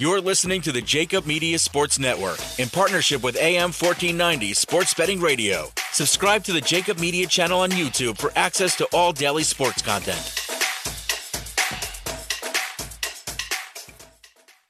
You're 0.00 0.20
listening 0.20 0.60
to 0.60 0.70
the 0.70 0.80
Jakib 0.80 1.26
Media 1.26 1.58
Sports 1.58 1.98
Network 1.98 2.38
in 2.60 2.68
partnership 2.68 3.20
with 3.20 3.34
AM 3.34 3.72
1490 3.72 4.52
Sports 4.52 4.94
Betting 4.94 5.20
Radio. 5.20 5.72
Subscribe 5.90 6.44
to 6.44 6.52
the 6.52 6.60
Jakib 6.60 7.00
Media 7.00 7.26
channel 7.26 7.58
on 7.62 7.70
YouTube 7.70 8.16
for 8.16 8.30
access 8.36 8.76
to 8.76 8.86
all 8.92 9.12
daily 9.12 9.42
sports 9.42 9.82
content. 9.82 10.16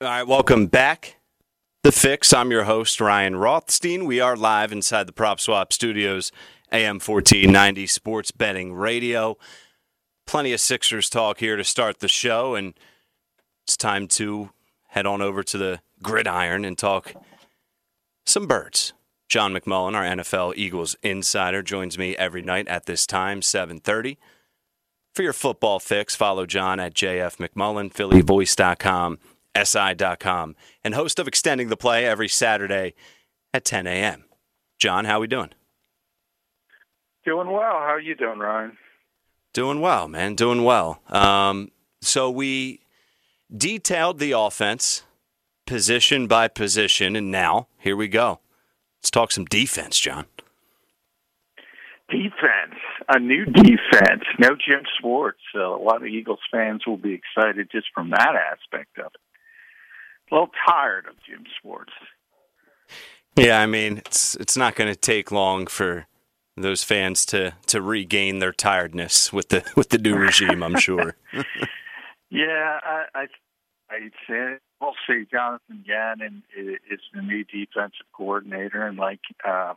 All 0.00 0.09
right, 0.09 0.27
welcome 0.27 0.66
back. 0.66 1.16
The 1.83 1.92
Fix. 1.92 2.33
I'm 2.33 2.50
your 2.50 2.64
host, 2.64 2.98
Ryan 2.98 3.36
Rothstein. 3.36 4.06
We 4.06 4.20
are 4.20 4.34
live 4.34 4.72
inside 4.72 5.06
the 5.06 5.12
Prop 5.12 5.41
Swap 5.41 5.74
Studios, 5.74 6.33
AM 6.72 7.00
1490 7.00 7.86
Sports 7.86 8.30
Betting 8.30 8.72
Radio. 8.72 9.36
Plenty 10.27 10.55
of 10.55 10.60
Sixers 10.60 11.10
talk 11.10 11.41
here 11.41 11.56
to 11.56 11.64
start 11.64 11.98
the 11.98 12.08
show, 12.08 12.55
and 12.55 12.72
it's 13.66 13.77
time 13.77 14.08
to 14.08 14.48
head 14.88 15.06
on 15.06 15.23
over 15.23 15.42
to 15.42 15.59
the 15.59 15.80
gridiron 16.02 16.65
and 16.65 16.77
talk 16.77 17.15
some 18.27 18.47
birds. 18.47 18.92
John 19.28 19.53
McMullen, 19.53 19.95
our 19.95 20.05
NFL 20.05 20.55
Eagles 20.56 20.97
insider, 21.03 21.62
joins 21.62 21.98
me 21.98 22.17
every 22.17 22.42
night 22.42 22.67
at 22.69 22.86
this 22.86 23.06
time, 23.06 23.42
7:30. 23.42 24.17
For 25.14 25.22
your 25.22 25.33
football 25.33 25.78
fix, 25.80 26.14
follow 26.14 26.47
John 26.47 26.80
at 26.80 26.95
JF 26.95 27.36
McMullen, 27.36 27.92
PhillyVoice.com, 27.92 29.19
SI.com, 29.55 30.56
and 30.84 30.95
host 30.95 31.19
of 31.19 31.28
Extending 31.28 31.69
the 31.69 31.77
Play 31.77 32.06
every 32.06 32.28
Saturday 32.28 32.95
at 33.52 33.64
10 33.64 33.86
a.m. 33.86 34.25
John, 34.78 35.05
how 35.05 35.17
are 35.17 35.20
we 35.20 35.27
doing? 35.27 35.50
Doing 37.25 37.50
well. 37.50 37.61
How 37.61 37.95
are 37.95 38.00
you 38.00 38.14
doing, 38.14 38.39
Ryan? 38.39 38.78
Doing 39.52 39.80
well, 39.80 40.08
man. 40.08 40.34
Doing 40.34 40.62
well. 40.64 41.02
Um, 41.08 41.73
so 42.00 42.30
we 42.30 42.80
detailed 43.54 44.18
the 44.18 44.32
offense 44.32 45.02
position 45.66 46.27
by 46.27 46.48
position, 46.48 47.16
and 47.16 47.30
now 47.30 47.68
here 47.78 47.96
we 47.96 48.08
go. 48.08 48.40
Let's 48.98 49.10
talk 49.10 49.32
some 49.32 49.44
defense, 49.44 49.98
John. 49.98 50.27
Defense, 52.08 52.80
a 53.08 53.18
new 53.18 53.44
defense. 53.44 54.24
No 54.38 54.50
Jim 54.50 54.82
Schwartz. 54.98 55.38
So 55.52 55.74
a 55.74 55.82
lot 55.82 55.96
of 55.96 56.06
Eagles 56.06 56.40
fans 56.50 56.86
will 56.86 56.96
be 56.96 57.12
excited 57.12 57.68
just 57.70 57.88
from 57.94 58.10
that 58.10 58.34
aspect 58.34 58.98
of 58.98 59.06
it. 59.06 59.20
A 60.30 60.34
little 60.34 60.50
tired 60.66 61.06
of 61.06 61.14
Jim 61.27 61.44
Schwartz. 61.60 61.92
Yeah, 63.36 63.60
I 63.60 63.66
mean 63.66 63.98
it's 63.98 64.34
it's 64.36 64.56
not 64.56 64.74
going 64.74 64.92
to 64.92 64.98
take 64.98 65.30
long 65.30 65.66
for 65.66 66.06
those 66.56 66.83
fans 66.83 67.24
to 67.27 67.55
to 67.66 67.80
regain 67.80 68.38
their 68.38 68.52
tiredness 68.52 69.33
with 69.33 69.50
the 69.50 69.64
with 69.77 69.90
the 69.90 69.98
new 69.98 70.16
regime. 70.16 70.62
I'm 70.62 70.78
sure. 70.78 71.14
yeah, 72.30 72.78
I, 72.82 73.04
I 73.14 73.26
I'd 73.90 74.12
say 74.28 74.58
we'll 74.80 74.94
see. 75.06 75.24
Jonathan 75.30 75.84
Gannon 75.86 76.42
is 76.56 77.00
the 77.14 77.22
new 77.22 77.44
defensive 77.44 78.06
coordinator, 78.12 78.86
and 78.86 78.98
like 78.98 79.20
uh, 79.46 79.74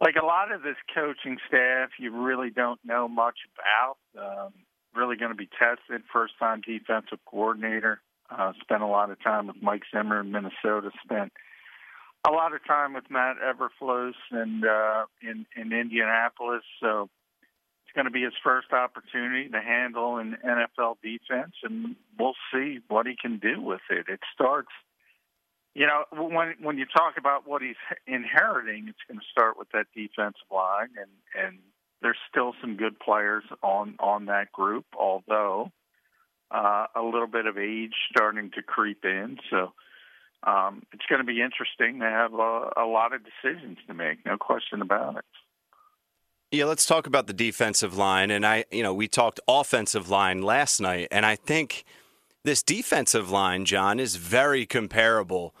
like 0.00 0.16
a 0.20 0.24
lot 0.24 0.52
of 0.52 0.62
this 0.62 0.76
coaching 0.94 1.38
staff, 1.48 1.90
you 1.98 2.10
really 2.10 2.50
don't 2.50 2.80
know 2.84 3.08
much 3.08 3.38
about. 3.54 3.96
Um, 4.18 4.52
really 4.94 5.16
going 5.16 5.30
to 5.30 5.36
be 5.36 5.48
tested. 5.58 6.02
First 6.12 6.34
time 6.38 6.60
defensive 6.60 7.18
coordinator. 7.26 8.00
Uh, 8.30 8.52
spent 8.60 8.82
a 8.82 8.86
lot 8.86 9.10
of 9.10 9.22
time 9.22 9.48
with 9.48 9.56
Mike 9.60 9.82
Zimmer 9.94 10.20
in 10.20 10.30
Minnesota. 10.30 10.90
Spent 11.04 11.32
a 12.26 12.32
lot 12.32 12.54
of 12.54 12.64
time 12.66 12.94
with 12.94 13.04
Matt 13.10 13.36
Eberflus 13.36 14.14
and 14.30 14.64
uh, 14.64 15.04
in 15.22 15.46
in 15.56 15.72
Indianapolis. 15.72 16.62
So 16.80 17.08
going 17.94 18.06
to 18.06 18.10
be 18.10 18.22
his 18.22 18.34
first 18.42 18.72
opportunity 18.72 19.48
to 19.48 19.60
handle 19.60 20.18
an 20.18 20.36
NFL 20.44 20.96
defense, 21.02 21.54
and 21.62 21.96
we'll 22.18 22.34
see 22.52 22.80
what 22.88 23.06
he 23.06 23.14
can 23.20 23.38
do 23.38 23.60
with 23.60 23.80
it. 23.90 24.06
It 24.08 24.20
starts, 24.34 24.70
you 25.74 25.86
know, 25.86 26.04
when 26.12 26.54
when 26.60 26.78
you 26.78 26.86
talk 26.86 27.14
about 27.18 27.48
what 27.48 27.62
he's 27.62 27.76
inheriting, 28.06 28.86
it's 28.88 28.98
going 29.08 29.20
to 29.20 29.26
start 29.30 29.58
with 29.58 29.68
that 29.72 29.86
defensive 29.94 30.50
line, 30.50 30.90
and 31.00 31.46
and 31.46 31.58
there's 32.02 32.18
still 32.30 32.54
some 32.60 32.76
good 32.76 32.98
players 32.98 33.44
on 33.62 33.94
on 33.98 34.26
that 34.26 34.52
group, 34.52 34.86
although 34.98 35.70
uh, 36.50 36.86
a 36.94 37.02
little 37.02 37.26
bit 37.26 37.46
of 37.46 37.58
age 37.58 37.94
starting 38.10 38.50
to 38.52 38.62
creep 38.62 39.04
in. 39.04 39.38
So. 39.50 39.72
Um, 40.46 40.82
it's 40.92 41.06
going 41.08 41.20
to 41.20 41.24
be 41.24 41.40
interesting. 41.40 42.00
They 42.00 42.04
have 42.04 42.34
a, 42.34 42.68
a 42.76 42.84
lot 42.84 43.14
of 43.14 43.22
decisions 43.24 43.78
to 43.86 43.94
make, 43.94 44.26
no 44.26 44.36
question 44.36 44.82
about 44.82 45.16
it. 45.16 45.24
Yeah, 46.54 46.66
let's 46.66 46.86
talk 46.86 47.08
about 47.08 47.26
the 47.26 47.32
defensive 47.32 47.96
line. 47.96 48.30
And 48.30 48.46
I, 48.46 48.64
you 48.70 48.84
know, 48.84 48.94
we 48.94 49.08
talked 49.08 49.40
offensive 49.48 50.08
line 50.08 50.40
last 50.40 50.78
night, 50.78 51.08
and 51.10 51.26
I 51.26 51.34
think 51.34 51.84
this 52.44 52.62
defensive 52.62 53.28
line, 53.28 53.64
John, 53.64 53.98
is 53.98 54.14
very 54.14 54.64
comparable 54.64 55.52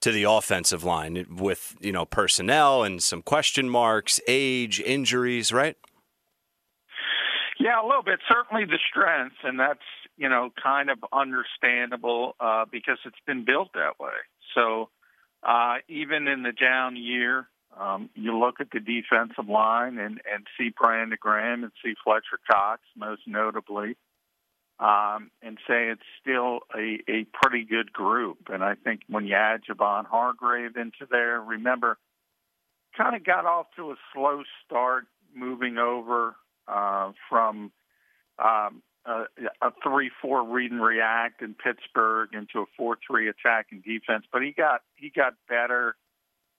to 0.00 0.10
the 0.10 0.24
offensive 0.24 0.82
line 0.82 1.24
with, 1.30 1.76
you 1.78 1.92
know, 1.92 2.04
personnel 2.04 2.82
and 2.82 3.00
some 3.00 3.22
question 3.22 3.70
marks, 3.70 4.20
age, 4.26 4.80
injuries, 4.80 5.52
right? 5.52 5.76
Yeah, 7.60 7.80
a 7.80 7.86
little 7.86 8.02
bit. 8.02 8.18
Certainly 8.28 8.64
the 8.64 8.80
strength, 8.90 9.36
and 9.44 9.60
that's, 9.60 9.86
you 10.16 10.28
know, 10.28 10.50
kind 10.60 10.90
of 10.90 10.98
understandable 11.12 12.34
uh, 12.40 12.64
because 12.72 12.98
it's 13.04 13.20
been 13.24 13.44
built 13.44 13.68
that 13.74 14.00
way. 14.00 14.18
So 14.56 14.90
uh, 15.44 15.76
even 15.88 16.26
in 16.26 16.42
the 16.42 16.50
down 16.50 16.96
year, 16.96 17.46
um, 17.78 18.10
you 18.14 18.38
look 18.38 18.60
at 18.60 18.70
the 18.72 18.80
defensive 18.80 19.48
line 19.48 19.98
and, 19.98 20.20
and 20.32 20.46
see 20.58 20.72
Brandon 20.76 21.18
Graham 21.20 21.64
and 21.64 21.72
see 21.84 21.94
Fletcher 22.04 22.38
Cox, 22.50 22.82
most 22.96 23.22
notably, 23.26 23.96
um, 24.78 25.30
and 25.42 25.58
say 25.66 25.88
it's 25.88 26.02
still 26.20 26.60
a, 26.74 26.98
a 27.08 27.26
pretty 27.32 27.64
good 27.64 27.92
group. 27.92 28.48
And 28.48 28.62
I 28.62 28.74
think 28.74 29.00
when 29.08 29.26
you 29.26 29.34
add 29.34 29.62
Javon 29.68 30.06
Hargrave 30.06 30.76
into 30.76 31.06
there, 31.10 31.40
remember, 31.40 31.98
kind 32.96 33.16
of 33.16 33.24
got 33.24 33.44
off 33.44 33.66
to 33.76 33.90
a 33.90 33.96
slow 34.12 34.42
start 34.64 35.04
moving 35.34 35.78
over 35.78 36.36
uh, 36.68 37.12
from 37.28 37.72
um, 38.38 38.82
a, 39.04 39.24
a 39.62 39.72
3 39.82 40.10
4 40.22 40.48
read 40.48 40.70
and 40.70 40.82
react 40.82 41.42
in 41.42 41.54
Pittsburgh 41.54 42.30
into 42.32 42.60
a 42.60 42.66
4 42.76 42.98
3 43.06 43.28
attacking 43.28 43.82
defense. 43.84 44.24
But 44.32 44.42
he 44.42 44.52
got 44.52 44.82
he 44.96 45.10
got 45.10 45.34
better 45.48 45.96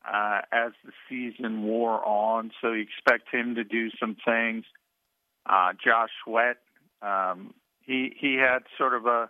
uh, 0.07 0.41
as 0.51 0.71
the 0.83 0.91
season 1.09 1.63
wore 1.63 2.05
on. 2.05 2.51
So 2.61 2.71
you 2.71 2.83
expect 2.83 3.33
him 3.33 3.55
to 3.55 3.63
do 3.63 3.89
some 3.99 4.15
things. 4.25 4.65
Uh, 5.45 5.73
Josh 5.83 6.09
Sweat, 6.23 6.57
um, 7.01 7.53
he 7.81 8.15
he 8.19 8.35
had 8.35 8.59
sort 8.77 8.93
of 8.93 9.05
a 9.05 9.29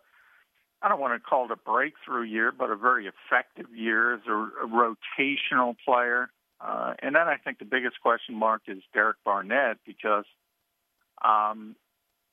I 0.81 0.89
don't 0.89 0.99
want 0.99 1.21
to 1.21 1.27
call 1.27 1.45
it 1.45 1.51
a 1.51 1.55
breakthrough 1.55 2.23
year, 2.23 2.51
but 2.51 2.69
a 2.69 2.75
very 2.75 3.07
effective 3.07 3.73
year 3.75 4.13
as 4.13 4.21
a, 4.27 4.33
a 4.33 4.67
rotational 4.67 5.75
player. 5.85 6.29
Uh, 6.61 6.93
and 7.01 7.15
then 7.15 7.27
I 7.27 7.37
think 7.37 7.59
the 7.59 7.65
biggest 7.65 7.99
question 8.01 8.35
mark 8.35 8.61
is 8.67 8.77
Derek 8.93 9.17
Barnett 9.25 9.77
because 9.85 10.25
um, 11.23 11.75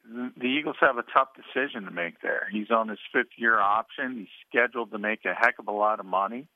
the 0.04 0.46
Eagles 0.46 0.76
have 0.80 0.98
a 0.98 1.04
tough 1.14 1.28
decision 1.34 1.84
to 1.84 1.90
make 1.90 2.20
there. 2.22 2.48
He's 2.52 2.70
on 2.70 2.88
his 2.88 2.98
fifth 3.12 3.32
year 3.36 3.58
option. 3.58 4.18
He's 4.18 4.28
scheduled 4.48 4.90
to 4.92 4.98
make 4.98 5.24
a 5.24 5.34
heck 5.34 5.58
of 5.58 5.68
a 5.68 5.72
lot 5.72 6.00
of 6.00 6.06
money. 6.06 6.46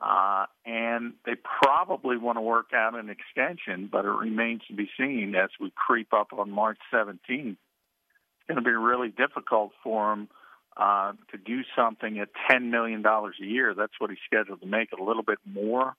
Uh, 0.00 0.44
and 0.66 1.14
they 1.24 1.34
probably 1.34 2.18
want 2.18 2.36
to 2.36 2.42
work 2.42 2.72
out 2.74 2.94
an 2.94 3.08
extension, 3.08 3.88
but 3.90 4.04
it 4.04 4.10
remains 4.10 4.60
to 4.68 4.74
be 4.74 4.90
seen 4.98 5.34
as 5.34 5.48
we 5.58 5.72
creep 5.74 6.12
up 6.12 6.32
on 6.34 6.50
March 6.50 6.78
17th. 6.92 7.18
It's 7.28 8.46
going 8.46 8.56
to 8.56 8.62
be 8.62 8.72
really 8.72 9.08
difficult 9.08 9.72
for 9.82 10.12
him 10.12 10.28
uh, 10.76 11.12
to 11.30 11.38
do 11.38 11.62
something 11.74 12.18
at 12.18 12.28
$10 12.50 12.70
million 12.70 13.04
a 13.04 13.30
year. 13.44 13.74
That's 13.74 13.94
what 13.98 14.10
he's 14.10 14.18
scheduled 14.26 14.60
to 14.60 14.66
make, 14.66 14.92
a 14.92 15.02
little 15.02 15.22
bit 15.22 15.38
more. 15.46 15.94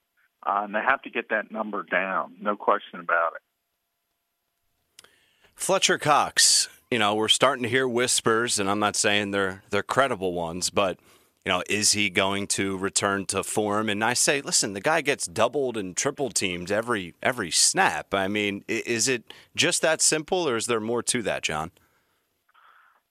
Uh, 0.46 0.62
and 0.66 0.76
they 0.76 0.82
have 0.88 1.02
to 1.02 1.10
get 1.10 1.30
that 1.30 1.52
number 1.52 1.82
down, 1.82 2.36
no 2.40 2.56
question 2.56 3.00
about 3.00 3.34
it. 3.36 5.08
Fletcher 5.56 5.98
Cox, 5.98 6.70
you 6.92 7.00
know, 7.00 7.16
we're 7.16 7.28
starting 7.28 7.64
to 7.64 7.70
hear 7.70 7.88
whispers, 7.88 8.60
and 8.60 8.70
I'm 8.70 8.78
not 8.78 8.96
saying 8.96 9.32
they're 9.32 9.64
they're 9.72 9.82
credible 9.82 10.34
ones, 10.34 10.70
but– 10.70 11.00
you 11.48 11.54
know, 11.54 11.64
is 11.70 11.94
he 11.94 12.10
going 12.10 12.46
to 12.46 12.78
return 12.78 13.26
to 13.28 13.42
form? 13.42 13.88
And 13.88 14.04
I 14.04 14.16
say, 14.16 14.42
listen, 14.42 14.74
the 14.74 14.82
guy 14.82 15.00
gets 15.00 15.26
doubled 15.26 15.78
and 15.78 15.96
triple 15.96 16.30
teamed 16.30 16.74
every 16.74 17.16
every 17.24 17.52
snap. 17.52 18.14
I 18.14 18.28
mean, 18.28 18.66
is 18.68 19.08
it 19.08 19.34
just 19.56 19.82
that 19.82 20.02
simple, 20.02 20.50
or 20.50 20.58
is 20.58 20.66
there 20.66 20.82
more 20.82 21.02
to 21.04 21.22
that, 21.22 21.44
John? 21.44 21.72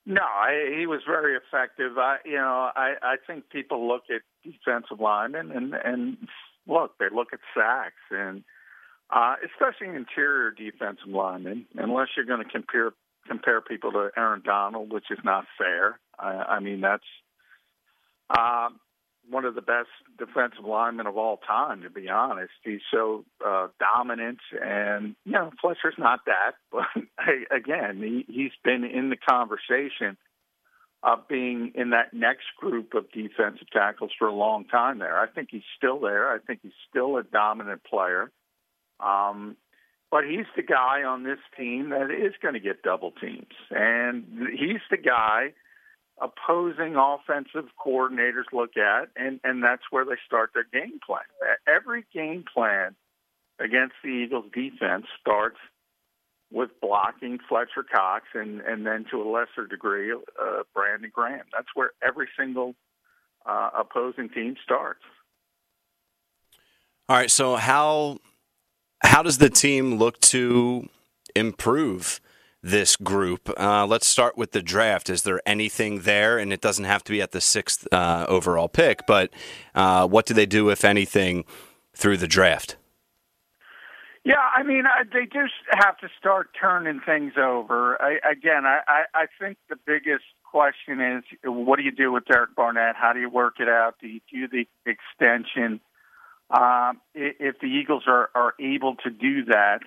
No, 0.05 0.21
I, 0.21 0.75
he 0.79 0.87
was 0.87 1.01
very 1.07 1.35
effective. 1.35 1.97
I, 1.97 2.19
you 2.27 2.37
know, 2.37 2.69
I, 2.77 2.97
I 3.01 3.17
think 3.27 3.49
people 3.49 3.89
look 3.89 4.03
at 4.15 4.21
defensive 4.45 5.01
linemen 5.01 5.51
and 5.51 5.73
and 5.73 6.19
look, 6.67 6.99
they 6.99 7.07
look 7.11 7.29
at 7.33 7.39
sacks 7.57 7.95
and 8.11 8.45
uh, 9.09 9.37
especially 9.47 9.97
interior 9.97 10.51
defensive 10.51 11.09
linemen. 11.09 11.65
Unless 11.75 12.09
you're 12.15 12.27
going 12.27 12.45
to 12.45 12.51
compare 12.51 12.93
compare 13.27 13.63
people 13.63 13.93
to 13.93 14.11
Aaron 14.15 14.43
Donald, 14.45 14.93
which 14.93 15.07
is 15.11 15.21
not 15.25 15.47
fair. 15.57 15.99
I, 16.19 16.57
I 16.57 16.61
mean, 16.61 16.83
that's 16.83 17.03
uh, 18.31 18.69
one 19.29 19.45
of 19.45 19.55
the 19.55 19.63
best 19.63 19.89
defensive 20.19 20.65
linemen 20.65 21.07
of 21.07 21.17
all 21.17 21.39
time, 21.39 21.83
to 21.83 21.91
be 21.91 22.09
honest. 22.09 22.53
He's 22.63 22.81
so 22.93 23.25
uh, 23.45 23.69
dominant, 23.81 24.39
and 24.63 25.17
you 25.25 25.33
know 25.33 25.51
Fletcher's 25.61 25.95
not 25.99 26.21
that, 26.27 26.53
but 26.73 26.87
again, 27.55 28.01
he, 28.03 28.33
he's 28.33 28.53
been 28.65 28.85
in 28.85 29.11
the 29.11 29.17
conversation 29.17 30.17
of 31.03 31.29
being 31.29 31.73
in 31.75 31.91
that 31.91 32.13
next 32.13 32.47
group 32.59 32.95
of 32.95 33.11
defensive 33.13 33.71
tackles 33.73 34.11
for 34.19 34.29
a 34.29 34.35
long 34.35 34.65
time. 34.65 34.99
There, 34.99 35.19
I 35.19 35.27
think 35.29 35.49
he's 35.51 35.63
still 35.77 36.01
there. 36.01 36.33
I 36.33 36.39
think 36.39 36.61
he's 36.63 36.73
still 36.89 37.17
a 37.17 37.23
dominant 37.23 37.83
player. 37.85 38.31
Um, 38.99 39.57
but 40.11 40.25
he's 40.25 40.47
the 40.57 40.63
guy 40.63 41.03
on 41.03 41.25
this 41.25 41.39
team 41.59 41.91
that 41.91 42.11
is 42.11 42.33
going 42.41 42.55
to 42.55 42.61
get 42.61 42.83
double 42.83 43.11
teams, 43.11 43.53
and 43.71 44.25
he's 44.53 44.81
the 44.91 44.97
guy 44.97 45.53
opposing 46.21 46.97
offensive 46.97 47.71
coordinators 47.85 48.45
look 48.53 48.77
at, 48.77 49.09
and, 49.17 49.41
and 49.45 49.63
that's 49.63 49.83
where 49.91 50.05
they 50.05 50.17
start 50.27 50.51
their 50.55 50.67
game 50.73 50.99
plan. 51.05 51.23
Every 51.69 52.05
game 52.13 52.45
plan 52.53 52.95
against 53.59 53.95
the 54.03 54.09
Eagles 54.09 54.47
defense 54.53 55.07
starts 55.21 55.59
with 56.51 56.71
blocking 56.81 57.39
Fletcher 57.49 57.83
Cox 57.83 58.25
and, 58.35 58.61
and 58.61 58.87
then 58.87 59.05
to 59.11 59.21
a 59.21 59.29
lesser 59.29 59.67
degree, 59.69 60.13
uh, 60.13 60.63
Brandon 60.75 61.11
Graham. 61.13 61.45
That's 61.53 61.69
where 61.75 61.93
every 62.07 62.29
single 62.39 62.75
uh, 63.45 63.71
opposing 63.79 64.29
team 64.29 64.57
starts. 64.63 65.03
All 67.09 67.17
right. 67.17 67.31
So 67.31 67.57
how 67.57 68.19
how 69.03 69.23
does 69.23 69.39
the 69.39 69.51
team 69.51 69.97
look 69.97 70.21
to 70.21 70.89
improve 71.35 72.21
this 72.67 72.97
group. 72.97 73.49
Uh, 73.59 73.87
let's 73.87 74.07
start 74.07 74.37
with 74.37 74.51
the 74.53 74.63
draft. 74.63 75.09
Is 75.09 75.23
there 75.23 75.41
anything 75.47 76.01
there? 76.01 76.39
And 76.39 76.53
it 76.53 76.61
doesn't 76.61 76.85
have 76.85 77.05
to 77.05 77.13
be 77.13 77.23
at 77.23 77.33
the 77.33 77.41
sixth 77.41 77.87
uh, 77.93 78.27
overall 78.29 78.69
pick, 78.69 79.07
but 79.07 79.33
uh, 79.75 80.07
what 80.07 80.27
do 80.27 80.35
they 80.35 80.47
do, 80.47 80.69
if 80.71 80.85
anything, 80.85 81.45
through 81.95 82.17
the 82.17 82.29
draft? 82.29 82.77
Yeah, 84.25 84.43
I 84.57 84.65
mean, 84.65 84.83
they 85.13 85.27
just 85.27 85.55
have 85.71 85.97
to 85.99 86.09
start 86.19 86.51
turning 86.61 87.01
things 87.01 87.35
over. 87.39 88.03
I, 88.03 88.19
again, 88.29 88.67
I, 88.67 89.05
I 89.15 89.27
think 89.39 89.57
the 89.69 89.77
biggest 89.87 90.25
question 90.43 91.01
is 91.01 91.23
what 91.45 91.77
do 91.77 91.85
you 91.85 91.93
do 91.93 92.11
with 92.11 92.25
Derek 92.25 92.57
Barnett? 92.57 92.97
How 92.97 93.13
do 93.13 93.21
you 93.21 93.31
work 93.31 93.61
it 93.61 93.69
out? 93.69 93.95
Do 94.01 94.09
you 94.09 94.21
do 94.33 94.49
the 94.49 94.67
extension? 94.85 95.81
Uh, 96.51 96.95
if 97.15 97.61
the 97.61 97.67
Eagles 97.67 98.05
are, 98.09 98.31
are 98.35 98.55
able 98.61 98.97
to 98.97 99.11
do 99.11 99.45
that, 99.45 99.81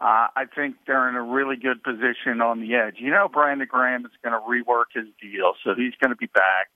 uh, 0.00 0.28
I 0.34 0.44
think 0.54 0.76
they're 0.86 1.08
in 1.08 1.14
a 1.14 1.22
really 1.22 1.56
good 1.56 1.82
position 1.82 2.40
on 2.40 2.60
the 2.60 2.74
edge. 2.74 2.94
You 2.98 3.10
know, 3.10 3.28
Brandon 3.28 3.68
Graham 3.70 4.06
is 4.06 4.12
going 4.24 4.32
to 4.32 4.40
rework 4.40 4.94
his 4.94 5.06
deal, 5.20 5.52
so 5.62 5.74
he's 5.76 5.92
going 6.00 6.10
to 6.10 6.16
be 6.16 6.26
back. 6.26 6.70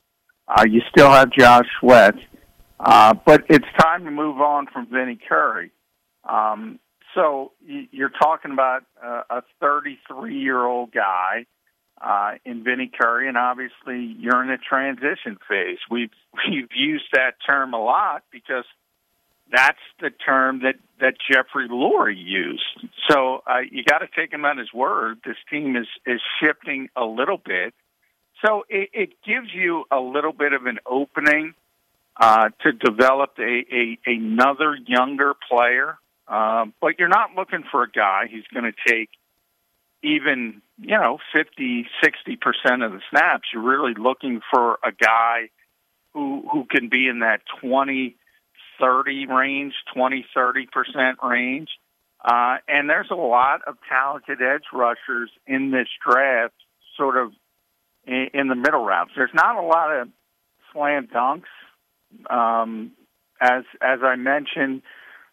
Uh, 0.47 0.65
you 0.69 0.82
still 0.91 1.11
have 1.11 1.31
Josh 1.31 1.67
Sweat, 1.81 2.15
uh, 2.79 3.15
but 3.25 3.44
it's 3.49 3.65
time 3.81 4.05
to 4.05 4.11
move 4.11 4.41
on 4.41 4.67
from 4.73 4.88
Vinny 4.91 5.19
Curry. 5.26 5.71
Um, 6.29 6.79
so 7.15 7.53
you're 7.62 8.11
talking 8.11 8.53
about 8.53 8.82
uh, 9.03 9.23
a 9.31 9.43
33 9.61 10.38
year 10.38 10.62
old 10.62 10.93
guy 10.93 11.47
uh, 12.03 12.32
in 12.44 12.62
Vinny 12.65 12.91
Curry, 13.00 13.29
and 13.29 13.38
obviously 13.38 14.15
you're 14.19 14.43
in 14.43 14.50
a 14.50 14.59
transition 14.59 15.38
phase. 15.49 15.79
We've 15.91 16.11
we've 16.50 16.69
used 16.75 17.06
that 17.15 17.37
term 17.47 17.73
a 17.73 17.82
lot 17.82 18.25
because 18.31 18.65
that's 19.50 19.79
the 20.00 20.11
term 20.11 20.61
that 20.62 20.76
that 21.00 21.14
Jeffrey 21.31 21.69
Lurie 21.69 22.17
used. 22.17 22.62
So 23.11 23.43
uh, 23.46 23.61
you 23.70 23.85
got 23.85 23.99
to 23.99 24.08
take 24.17 24.32
him 24.32 24.44
on 24.44 24.58
his 24.58 24.73
word. 24.73 25.19
This 25.25 25.37
team 25.50 25.76
is 25.76 25.87
is 26.06 26.20
shifting 26.41 26.88
a 26.96 27.05
little 27.05 27.38
bit, 27.38 27.75
so 28.44 28.64
it, 28.69 28.91
it 28.93 29.08
gives 29.26 29.49
you 29.52 29.85
a 29.91 30.00
little 30.00 30.32
bit 30.32 30.52
of 30.52 30.67
an 30.67 30.79
opening 30.87 31.55
uh, 32.17 32.50
to 32.62 32.73
develop 32.73 33.32
a, 33.38 33.64
a 33.70 33.99
another 34.06 34.76
younger 34.87 35.35
player. 35.49 35.99
Uh, 36.26 36.67
but 36.81 36.99
you're 36.99 37.08
not 37.08 37.35
looking 37.37 37.64
for 37.70 37.82
a 37.82 37.90
guy 37.90 38.26
who's 38.31 38.47
going 38.52 38.64
to 38.64 38.90
take 38.90 39.11
even 40.02 40.62
you 40.79 40.97
know 40.97 41.19
50 41.35 41.87
60 42.02 42.37
percent 42.37 42.82
of 42.82 42.93
the 42.93 43.00
snaps 43.11 43.49
you're 43.52 43.62
really 43.62 43.94
looking 43.94 44.40
for 44.50 44.79
a 44.85 44.93
guy 44.93 45.50
who 46.12 46.47
who 46.50 46.64
can 46.64 46.88
be 46.88 47.08
in 47.08 47.20
that 47.20 47.40
20 47.61 48.17
30 48.81 49.26
range, 49.26 49.75
20, 49.94 50.26
30% 50.37 50.67
range. 51.23 51.69
Uh, 52.25 52.56
and 52.69 52.88
there's 52.88 53.11
a 53.11 53.17
lot 53.17 53.61
of 53.67 53.76
talented 53.88 54.38
edge 54.41 54.65
rushers 54.73 55.31
in 55.47 55.71
this 55.71 55.88
draft, 56.06 56.55
sort 56.97 57.17
of 57.17 57.32
in, 58.06 58.29
in 58.32 58.49
the 58.49 58.55
middle 58.55 58.85
rounds. 58.85 59.11
There's 59.15 59.35
not 59.35 59.56
a 59.56 59.67
lot 59.67 59.93
of 59.93 60.09
slam 60.73 61.09
dunks. 61.15 61.43
Um, 62.31 62.93
as 63.41 63.65
as 63.82 64.00
I 64.03 64.17
mentioned 64.17 64.82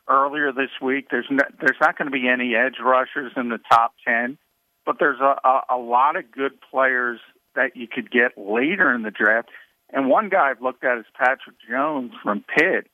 earlier 0.10 0.52
this 0.52 0.72
week, 0.82 1.08
there's 1.10 1.28
no, 1.30 1.44
there's 1.60 1.78
not 1.80 1.98
going 1.98 2.08
to 2.08 2.12
be 2.12 2.28
any 2.28 2.56
edge 2.56 2.76
rushers 2.84 3.32
in 3.38 3.50
the 3.50 3.60
top 3.72 3.94
ten, 4.06 4.38
but 4.86 4.98
there's 5.00 5.20
a, 5.22 5.36
a, 5.48 5.62
a 5.76 5.78
lot 5.78 6.18
of 6.18 6.32
good 6.32 6.54
players 6.72 7.20
that 7.56 7.76
you 7.76 7.88
could 7.88 8.12
get 8.12 8.38
later 8.38 8.94
in 8.94 9.04
the 9.04 9.12
draft. 9.12 9.50
And 9.94 10.10
one 10.10 10.30
guy 10.30 10.50
I've 10.50 10.62
looked 10.62 10.84
at 10.84 10.98
is 10.98 11.06
Patrick 11.18 11.58
Jones 11.70 12.12
from 12.24 12.44
Pitt, 12.58 12.88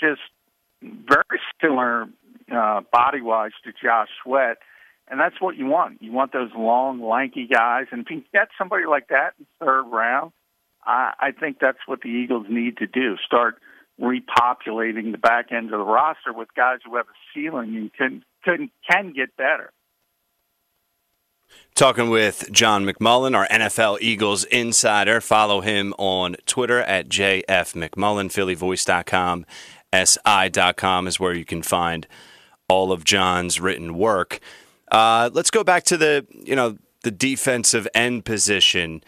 just 0.00 0.20
very 0.82 1.40
similar 1.60 2.06
uh, 2.52 2.80
body 2.92 3.20
wise 3.20 3.52
to 3.64 3.72
Josh 3.72 4.08
Sweat. 4.22 4.58
And 5.08 5.20
that's 5.20 5.40
what 5.40 5.56
you 5.56 5.66
want. 5.66 6.02
You 6.02 6.12
want 6.12 6.32
those 6.32 6.50
long, 6.56 7.02
lanky 7.02 7.46
guys. 7.46 7.86
And 7.90 8.02
if 8.02 8.10
you 8.10 8.24
get 8.32 8.48
somebody 8.56 8.84
like 8.86 9.08
that 9.08 9.32
in 9.38 9.46
third 9.60 9.84
round, 9.84 10.32
I, 10.84 11.12
I 11.18 11.30
think 11.32 11.58
that's 11.60 11.78
what 11.86 12.00
the 12.00 12.08
Eagles 12.08 12.46
need 12.48 12.78
to 12.78 12.86
do. 12.86 13.16
Start 13.24 13.60
repopulating 14.00 15.12
the 15.12 15.18
back 15.18 15.52
end 15.52 15.66
of 15.66 15.78
the 15.78 15.84
roster 15.84 16.32
with 16.32 16.48
guys 16.56 16.78
who 16.84 16.96
have 16.96 17.06
a 17.06 17.16
ceiling 17.32 17.76
and 17.76 17.92
can 17.92 18.24
can 18.44 18.70
can 18.90 19.12
get 19.12 19.36
better. 19.36 19.72
Talking 21.74 22.10
with 22.10 22.50
John 22.50 22.84
McMullen, 22.84 23.36
our 23.36 23.46
NFL 23.48 23.98
Eagles 24.00 24.44
insider. 24.44 25.20
Follow 25.20 25.60
him 25.60 25.94
on 25.98 26.36
Twitter 26.46 26.80
at 26.80 27.08
JF 27.08 27.44
McMullen, 27.44 28.30
PhillyVoice.com 28.30 29.44
si.com 30.02 31.06
is 31.06 31.20
where 31.20 31.34
you 31.34 31.44
can 31.44 31.62
find 31.62 32.06
all 32.68 32.92
of 32.92 33.04
John's 33.04 33.60
written 33.60 33.96
work. 33.96 34.40
Uh, 34.90 35.30
let's 35.32 35.50
go 35.50 35.64
back 35.64 35.84
to 35.84 35.96
the 35.96 36.26
you 36.30 36.56
know 36.56 36.78
the 37.02 37.10
defensive 37.10 37.86
end 37.94 38.24
position, 38.24 39.02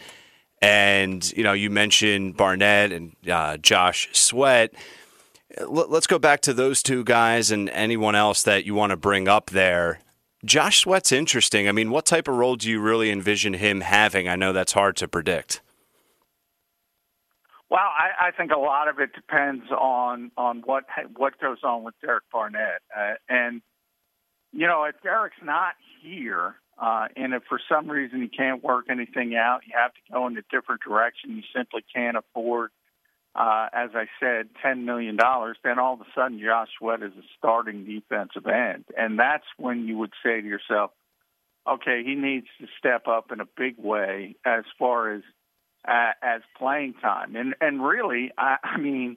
and 0.61 1.33
you 1.33 1.43
know 1.43 1.53
you 1.53 1.71
mentioned 1.71 2.37
Barnett 2.37 2.93
and 2.93 3.17
uh, 3.31 3.57
Josh 3.57 4.09
Sweat. 4.13 4.75
Let's 5.67 6.07
go 6.07 6.19
back 6.19 6.41
to 6.43 6.53
those 6.53 6.83
two 6.83 7.03
guys 7.03 7.51
and 7.51 7.71
anyone 7.71 8.15
else 8.15 8.43
that 8.43 8.67
you 8.67 8.75
want 8.75 8.91
to 8.91 8.97
bring 8.97 9.27
up 9.27 9.51
there. 9.51 10.01
Josh 10.45 10.81
Sweat's 10.81 11.13
interesting. 11.13 11.67
I 11.67 11.73
mean, 11.73 11.91
what 11.91 12.05
type 12.05 12.29
of 12.29 12.37
role 12.37 12.57
do 12.57 12.69
you 12.69 12.79
really 12.79 13.11
envision 13.11 13.55
him 13.55 13.81
having? 13.81 14.29
I 14.29 14.37
know 14.37 14.53
that's 14.53 14.73
hard 14.73 14.97
to 14.97 15.09
predict. 15.09 15.63
Well, 17.69 17.81
I, 17.81 18.29
I 18.29 18.31
think 18.31 18.53
a 18.53 18.59
lot 18.59 18.89
of 18.89 19.01
it 19.01 19.13
depends 19.13 19.65
on 19.71 20.31
on 20.37 20.63
what 20.65 20.85
what 21.17 21.41
goes 21.41 21.59
on 21.65 21.83
with 21.83 21.95
Derek 22.01 22.25
Barnett, 22.33 22.83
uh, 22.97 23.15
and 23.29 23.61
you 24.53 24.69
know 24.69 24.85
if 24.85 24.95
Derek's 25.03 25.37
not 25.43 25.75
here, 26.01 26.55
uh, 26.81 27.09
and 27.17 27.35
if 27.35 27.43
for 27.49 27.61
some 27.69 27.91
reason 27.91 28.23
he 28.23 28.29
can't 28.29 28.63
work 28.63 28.87
anything 28.89 29.35
out, 29.35 29.61
you 29.67 29.73
have 29.77 29.93
to 29.95 30.01
go 30.13 30.29
in 30.29 30.37
a 30.39 30.43
different 30.49 30.83
direction. 30.87 31.31
You 31.31 31.43
simply 31.55 31.85
can't 31.93 32.17
afford, 32.17 32.71
uh, 33.35 33.67
as 33.73 33.91
I 33.95 34.07
said, 34.21 34.51
ten 34.63 34.85
million 34.85 35.17
dollars. 35.17 35.57
Then 35.65 35.81
all 35.81 35.95
of 35.95 36.01
a 36.03 36.07
sudden, 36.15 36.39
Josh 36.39 36.69
Sweat 36.79 37.03
is 37.03 37.13
a 37.19 37.27
starting 37.37 37.85
defensive 37.85 38.47
end, 38.47 38.85
and 38.97 39.19
that's 39.19 39.47
when 39.57 39.89
you 39.89 39.99
would 39.99 40.13
say 40.25 40.41
to 40.41 40.47
yourself, 40.47 40.93
okay, 41.69 42.05
he 42.05 42.15
needs 42.15 42.47
to 42.61 42.69
step 42.79 43.09
up 43.09 43.33
in 43.33 43.41
a 43.41 43.47
big 43.57 43.75
way 43.77 44.37
as 44.47 44.63
far 44.79 45.13
as 45.15 45.23
uh, 45.87 46.13
as 46.23 46.43
playing 46.59 46.95
time. 46.95 47.37
And 47.37 47.55
and 47.61 47.85
really, 47.85 48.33
I, 48.37 48.57
I 48.63 48.79
mean, 48.79 49.17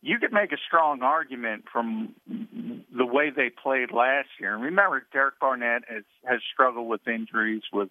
you 0.00 0.18
could 0.18 0.32
make 0.32 0.52
a 0.52 0.58
strong 0.66 1.02
argument 1.02 1.64
from 1.72 2.14
the 2.26 3.06
way 3.06 3.30
they 3.34 3.50
played 3.50 3.90
last 3.90 4.28
year. 4.40 4.54
And 4.54 4.62
remember, 4.62 5.06
Derek 5.12 5.38
Barnett 5.40 5.82
has 5.88 6.04
has 6.24 6.40
struggled 6.52 6.88
with 6.88 7.06
injuries, 7.06 7.62
with 7.72 7.88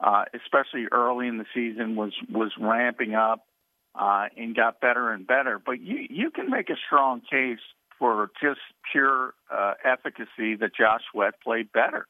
uh, 0.00 0.24
especially 0.34 0.86
early 0.92 1.28
in 1.28 1.38
the 1.38 1.46
season 1.54 1.96
was 1.96 2.12
was 2.30 2.52
ramping 2.60 3.14
up 3.14 3.46
uh, 3.94 4.26
and 4.36 4.54
got 4.54 4.80
better 4.80 5.10
and 5.10 5.26
better. 5.26 5.60
But 5.64 5.80
you 5.80 6.06
you 6.08 6.30
can 6.30 6.50
make 6.50 6.70
a 6.70 6.76
strong 6.86 7.20
case 7.20 7.62
for 7.98 8.30
just 8.42 8.60
pure 8.92 9.34
uh, 9.52 9.74
efficacy 9.84 10.56
that 10.56 10.74
Josh 10.76 11.02
Sweat 11.12 11.34
played 11.42 11.72
better 11.72 12.06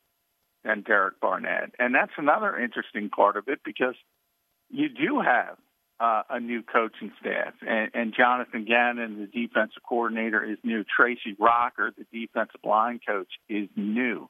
than 0.65 0.83
Derek 0.83 1.21
Barnett, 1.21 1.75
and 1.79 1.95
that's 1.95 2.13
another 2.17 2.59
interesting 2.59 3.11
part 3.11 3.37
of 3.37 3.49
it 3.49 3.61
because 3.65 3.95
you 4.71 4.89
do 4.89 5.21
have 5.21 5.57
uh, 6.01 6.23
a 6.29 6.41
new 6.41 6.63
coaching 6.63 7.13
staff, 7.21 7.55
and, 7.67 7.91
and 7.95 8.15
Jonathan 8.17 8.65
Gannon, 8.65 9.21
the 9.21 9.27
defensive 9.27 9.83
coordinator, 9.89 10.45
is 10.45 10.59
new. 10.65 10.85
Tracy 10.85 11.37
Rocker, 11.39 11.93
the 11.97 12.07
defensive 12.13 12.61
line 12.65 13.01
coach, 13.07 13.29
is 13.49 13.69
new. 13.77 14.29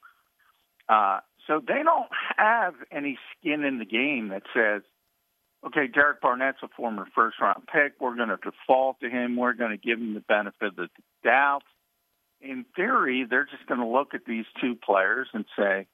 Uh, 0.89 1.21
so 1.47 1.61
they 1.67 1.83
don't 1.83 2.11
have 2.37 2.75
any 2.93 3.19
skin 3.33 3.65
in 3.65 3.79
the 3.79 3.85
game 3.85 4.29
that 4.29 4.43
says, 4.55 4.83
okay, 5.67 5.87
Derek 5.87 6.21
Barnett's 6.21 6.59
a 6.63 6.69
former 6.77 7.07
first 7.15 7.41
round 7.41 7.67
pick. 7.73 7.95
We're 8.01 8.17
going 8.17 8.29
to 8.29 8.37
default 8.37 9.01
to 9.01 9.09
him. 9.09 9.37
We're 9.37 9.55
going 9.55 9.71
to 9.71 9.77
give 9.77 9.99
him 9.99 10.15
the 10.15 10.21
benefit 10.21 10.69
of 10.69 10.77
the 10.77 10.89
doubt. 11.23 11.63
In 12.41 12.67
theory, 12.77 13.27
they're 13.29 13.47
just 13.47 13.67
going 13.67 13.81
to 13.81 13.87
look 13.87 14.13
at 14.15 14.27
these 14.27 14.45
two 14.61 14.75
players 14.75 15.29
and 15.33 15.47
say, 15.59 15.87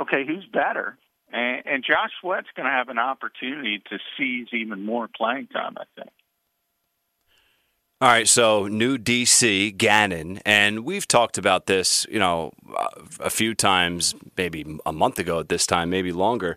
okay, 0.00 0.24
who's 0.26 0.46
better? 0.46 0.96
And, 1.32 1.62
and 1.66 1.84
Josh 1.84 2.10
Sweat's 2.20 2.48
going 2.56 2.66
to 2.66 2.72
have 2.72 2.88
an 2.88 2.98
opportunity 2.98 3.82
to 3.90 3.98
seize 4.16 4.48
even 4.52 4.84
more 4.84 5.08
playing 5.08 5.48
time, 5.48 5.76
I 5.78 5.84
think. 5.96 6.10
All 8.02 8.08
right, 8.08 8.26
so 8.26 8.66
new 8.66 8.96
DC 8.96 9.76
Gannon, 9.76 10.40
and 10.46 10.86
we've 10.86 11.06
talked 11.06 11.36
about 11.36 11.66
this, 11.66 12.06
you 12.10 12.18
know, 12.18 12.50
a 13.20 13.28
few 13.28 13.54
times, 13.54 14.14
maybe 14.38 14.78
a 14.86 14.92
month 14.92 15.18
ago 15.18 15.38
at 15.38 15.50
this 15.50 15.66
time, 15.66 15.90
maybe 15.90 16.10
longer. 16.10 16.56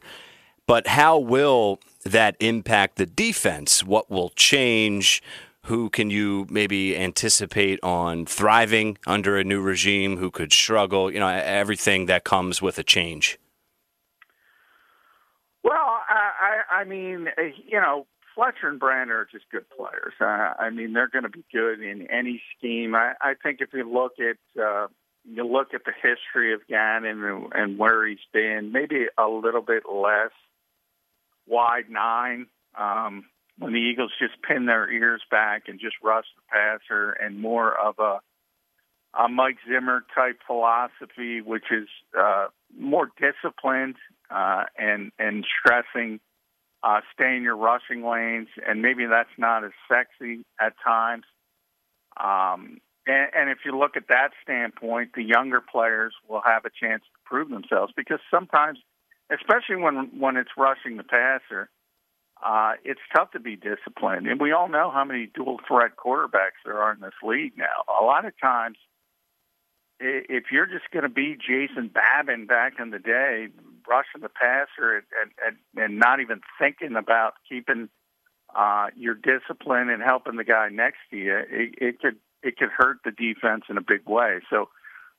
But 0.68 0.88
how 0.88 1.20
will 1.20 1.80
that 2.06 2.38
impact 2.40 2.96
the 2.96 3.06
defense? 3.06 3.84
What 3.84 4.10
will 4.10 4.30
change? 4.30 5.22
Who 5.66 5.90
can 5.90 6.10
you 6.10 6.48
maybe 6.50 6.96
anticipate 6.96 7.78
on 7.84 8.26
thriving 8.26 8.98
under 9.06 9.38
a 9.38 9.44
new 9.44 9.60
regime? 9.60 10.16
Who 10.18 10.32
could 10.32 10.54
struggle? 10.54 11.12
You 11.12 11.20
know, 11.20 11.28
everything 11.28 12.06
that 12.06 12.24
comes 12.24 12.62
with 12.62 12.80
a 12.80 12.84
change. 12.84 13.38
Well, 15.62 16.00
I, 16.74 16.84
mean, 16.84 17.28
you 17.68 17.80
know, 17.80 18.08
Fletcher 18.36 18.68
and 18.68 18.80
Brand 18.80 19.12
are 19.12 19.28
just 19.32 19.46
good 19.52 19.66
players. 19.70 20.14
I 20.20 20.70
mean, 20.72 20.94
they're 20.94 21.10
going 21.10 21.24
to 21.24 21.30
be 21.30 21.46
good 21.52 21.82
in 21.82 22.08
any 22.10 22.42
scheme. 22.58 22.96
I, 22.96 23.14
I 23.22 23.34
think 23.42 23.60
if 23.62 23.70
you 23.74 23.92
look 23.92 24.14
at 24.20 24.62
uh, 24.62 24.88
you 25.26 25.46
look 25.46 25.74
at 25.74 25.86
the 25.86 25.94
history 25.94 26.54
of 26.54 26.62
Gannon 26.68 27.24
and, 27.24 27.54
and 27.54 27.78
where 27.78 28.06
he's 28.08 28.18
been, 28.34 28.72
maybe 28.74 29.06
a 29.18 29.28
little 29.28 29.62
bit 29.62 29.84
less 29.90 30.32
wide 31.48 31.90
nine. 31.90 32.48
Um, 32.78 33.26
when 33.60 33.74
the 33.74 33.80
Eagles 33.80 34.12
just 34.20 34.42
pin 34.42 34.66
their 34.66 34.90
ears 34.92 35.22
back 35.30 35.64
and 35.68 35.80
just 35.80 35.96
rush 36.04 36.26
the 36.36 36.42
passer, 36.52 37.12
and 37.12 37.40
more 37.40 37.78
of 37.78 38.00
a 38.00 38.20
a 39.16 39.30
Mike 39.30 39.58
Zimmer 39.70 40.04
type 40.16 40.40
philosophy, 40.48 41.40
which 41.40 41.66
is 41.72 41.88
uh, 42.20 42.48
more 42.76 43.12
disciplined 43.20 43.96
uh, 44.32 44.64
and 44.78 45.12
and 45.20 45.46
stressing 45.60 46.20
uh, 46.84 47.00
stay 47.14 47.36
in 47.38 47.44
your 47.44 47.56
rushing 47.56 48.04
lanes, 48.04 48.50
and 48.68 48.82
maybe 48.82 49.06
that's 49.06 49.30
not 49.38 49.64
as 49.64 49.72
sexy 49.88 50.46
at 50.60 50.74
times. 50.84 51.24
Um, 52.18 52.82
and, 53.08 53.30
and 53.36 53.50
if 53.50 53.60
you 53.66 53.78
look 53.78 53.96
at 53.96 54.08
that 54.10 54.32
standpoint, 54.44 55.12
the 55.16 55.24
younger 55.24 55.62
players 55.62 56.14
will 56.28 56.42
have 56.46 56.66
a 56.66 56.70
chance 56.70 57.04
to 57.04 57.20
prove 57.26 57.50
themselves 57.50 57.94
because 57.96 58.20
sometimes, 58.30 58.80
especially 59.32 59.78
when 59.78 60.20
when 60.20 60.36
it's 60.36 60.52
rushing 60.58 60.98
the 60.98 61.04
passer, 61.04 61.70
uh, 62.46 62.74
it's 62.84 63.00
tough 63.16 63.32
to 63.32 63.40
be 63.40 63.56
disciplined. 63.56 64.28
And 64.28 64.40
we 64.40 64.52
all 64.52 64.68
know 64.68 64.92
how 64.92 65.06
many 65.06 65.30
dual 65.34 65.60
threat 65.68 65.92
quarterbacks 65.96 66.60
there 66.66 66.82
are 66.82 66.94
in 66.94 67.00
this 67.00 67.14
league 67.24 67.54
now. 67.58 67.84
A 67.88 68.04
lot 68.04 68.26
of 68.26 68.34
times, 68.40 68.78
if 70.00 70.46
you're 70.52 70.66
just 70.66 70.92
going 70.92 71.04
to 71.04 71.10
be 71.10 71.38
Jason 71.38 71.90
Babin 71.90 72.46
back 72.46 72.74
in 72.80 72.90
the 72.90 73.00
day, 73.00 73.48
rushing 73.88 74.22
the 74.22 74.30
passer 74.30 75.04
and, 75.22 75.32
and, 75.46 75.58
and 75.76 76.00
not 76.00 76.20
even 76.20 76.42
thinking 76.60 76.96
about 76.96 77.34
keeping 77.48 77.90
uh, 78.56 78.88
your 78.96 79.16
discipline 79.16 79.90
and 79.90 80.02
helping 80.02 80.36
the 80.36 80.44
guy 80.44 80.70
next 80.70 81.00
to 81.10 81.18
you, 81.18 81.38
it, 81.50 81.76
it 81.78 82.00
could 82.00 82.18
it 82.44 82.58
could 82.58 82.70
hurt 82.70 82.98
the 83.06 83.12
defense 83.12 83.64
in 83.70 83.78
a 83.78 83.82
big 83.82 84.06
way. 84.06 84.42
So 84.50 84.68